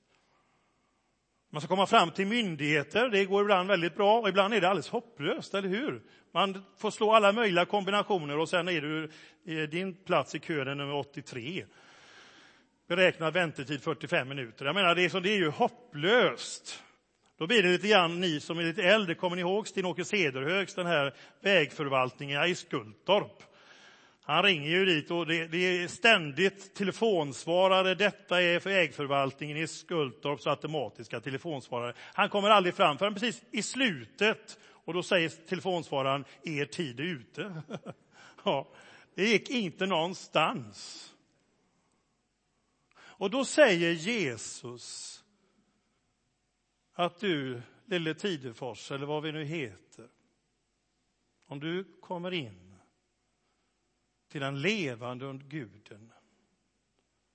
Man 1.52 1.62
ska 1.62 1.68
komma 1.68 1.86
fram 1.86 2.12
till 2.12 2.28
myndigheter, 2.28 3.10
det 3.10 3.26
går 3.26 3.42
ibland 3.42 3.70
väldigt 3.70 3.96
bra 3.96 4.20
och 4.20 4.30
ibland 4.30 4.54
är 4.54 4.62
det 4.62 4.70
alldeles 4.70 4.90
hopplöst, 4.90 5.54
eller 5.54 5.70
hur? 5.70 6.02
Man 6.32 6.64
får 6.78 6.92
slå 6.92 7.14
alla 7.14 7.32
möjliga 7.32 7.66
kombinationer 7.66 8.38
och 8.38 8.50
sen 8.50 8.68
är 8.68 8.82
du 8.82 9.12
din 9.68 9.94
plats 9.94 10.36
i 10.36 10.40
kön 10.40 10.78
nummer 10.78 10.96
83. 10.96 11.66
Beräknad 12.88 13.34
väntetid 13.34 13.84
45 13.84 14.30
minuter. 14.30 14.66
Jag 14.66 14.76
menar, 14.76 14.96
det 14.96 15.06
är, 15.06 15.10
så, 15.10 15.20
det 15.20 15.30
är 15.30 15.38
ju 15.38 15.50
hopplöst. 15.50 16.84
Då 17.38 17.48
blir 17.48 17.64
det 17.64 17.70
lite 17.70 17.88
grann, 17.88 18.22
ni 18.22 18.40
som 18.40 18.60
är 18.60 18.64
lite 18.64 18.84
äldre, 18.84 19.16
kommer 19.16 19.36
ni 19.36 19.42
ihåg 19.42 19.68
Sten-Åke 19.68 20.06
Cederhögs, 20.06 20.76
den 20.76 20.86
här 20.86 21.14
vägförvaltningen 21.42 22.44
i 22.44 22.56
Skultorp? 22.56 23.44
Han 24.30 24.44
ringer 24.44 24.70
ju 24.70 24.86
dit 24.86 25.12
och 25.12 25.26
det, 25.26 25.48
det, 25.48 25.58
är 25.58 25.88
ständigt 25.88 26.74
telefonsvarare. 26.74 27.96
Detta 27.96 28.42
är 28.42 28.60
för 28.60 28.70
vägförvaltningen 28.70 29.58
i 29.58 29.68
Skultorps 29.68 30.48
automatiska 30.48 31.20
telefonsvarare. 31.20 31.94
Han 32.14 32.30
kommer 32.30 32.50
aldrig 32.50 32.76
fram 32.76 32.98
förrän 32.98 33.14
precis 33.14 33.44
i 33.52 33.62
slutet 33.64 34.60
och 34.66 34.94
då 34.94 35.04
säger 35.04 35.30
telefonsvararen, 35.30 36.26
er 36.44 36.66
tid 36.66 37.00
är 37.00 37.04
ute. 37.04 37.62
ja, 38.44 38.68
det 39.16 39.26
gick 39.26 39.50
inte 39.50 39.86
någonstans. 39.86 41.10
Och 42.98 43.30
då 43.30 43.46
säger 43.46 43.92
Jesus 43.92 45.20
att 46.94 47.20
du 47.20 47.62
Lille 47.86 48.14
Tidefors 48.14 48.92
eller 48.92 49.06
vad 49.06 49.24
vi 49.24 49.32
nu 49.32 49.44
heter. 49.44 50.08
Om 51.48 51.60
du 51.60 51.84
kommer 52.02 52.32
in 52.32 52.69
till 54.30 54.42
den 54.42 54.62
levande 54.62 55.40
guden 55.48 56.14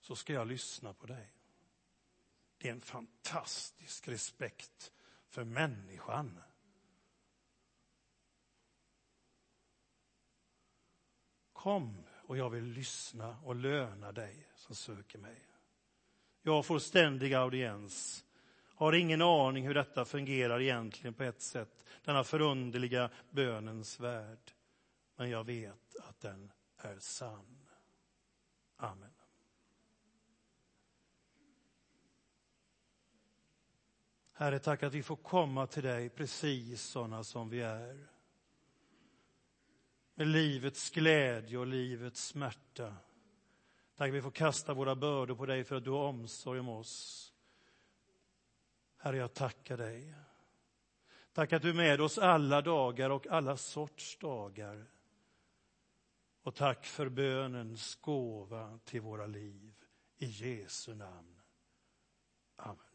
så 0.00 0.16
ska 0.16 0.33
jag 0.33 0.46
lyssna 0.46 0.94
på 0.94 1.07
dig. 1.07 1.30
Det 2.59 2.68
är 2.68 2.72
en 2.72 2.80
fantastisk 2.80 4.09
respekt 4.09 4.92
för 5.28 5.44
människan. 5.44 6.40
Kom 11.52 12.04
och 12.11 12.37
jag 12.37 12.50
vill 12.50 12.64
lyssna 12.64 13.38
och 13.44 13.54
löna 13.54 14.12
dig 14.12 14.48
som 14.57 14.74
söker 14.74 15.18
mig. 15.18 15.48
Jag 16.42 16.66
får 16.66 16.78
ständig 16.78 17.35
audiens. 17.35 18.24
Har 18.74 18.92
ingen 18.92 19.22
aning 19.22 19.66
hur 19.66 19.74
detta 19.74 20.04
fungerar 20.04 20.61
egentligen 20.61 21.14
på 21.14 21.22
ett 21.22 21.40
sätt, 21.40 21.85
denna 22.04 22.24
förunderliga 22.24 23.11
bönens 23.30 24.00
värld. 24.00 24.52
Men 25.16 25.30
jag 25.30 25.44
vet 25.44 25.96
att 25.96 26.20
den 26.20 26.52
är 26.85 26.99
sann. 26.99 27.66
Amen. 28.77 29.11
Herre, 34.33 34.59
tack 34.59 34.83
att 34.83 34.94
vi 34.94 35.03
får 35.03 35.16
komma 35.16 35.66
till 35.66 35.83
dig 35.83 36.09
precis 36.09 36.83
sådana 36.83 37.25
som 37.25 37.49
vi 37.49 37.61
är. 37.61 38.07
Med 40.14 40.27
livets 40.27 40.90
glädje 40.90 41.59
och 41.59 41.66
livets 41.66 42.27
smärta. 42.27 42.97
Tack 43.97 44.09
att 44.09 44.14
vi 44.14 44.23
får 44.23 44.31
kasta 44.31 44.75
våra 44.75 44.94
bördor 44.94 45.35
på 45.35 45.47
dig 45.47 45.64
för 45.64 45.77
att 45.77 45.85
du 45.85 45.90
har 45.90 46.05
omsorg 46.05 46.61
om 46.61 46.68
oss. 46.68 47.33
Herre, 48.97 49.16
jag 49.16 49.35
tackar 49.35 49.77
dig. 49.77 50.14
Tack 51.33 51.53
att 51.53 51.62
du 51.62 51.70
är 51.70 51.75
med 51.75 52.01
oss 52.01 52.18
alla 52.18 52.62
dagar 52.62 53.11
och 53.11 53.27
alla 53.27 53.57
sorts 53.57 54.16
dagar. 54.16 54.87
Och 56.44 56.54
tack 56.54 56.87
för 56.87 57.09
bönens 57.09 57.94
gåva 57.94 58.78
till 58.85 59.00
våra 59.00 59.26
liv. 59.26 59.74
I 60.16 60.26
Jesu 60.26 60.94
namn. 60.94 61.40
Amen. 62.57 62.93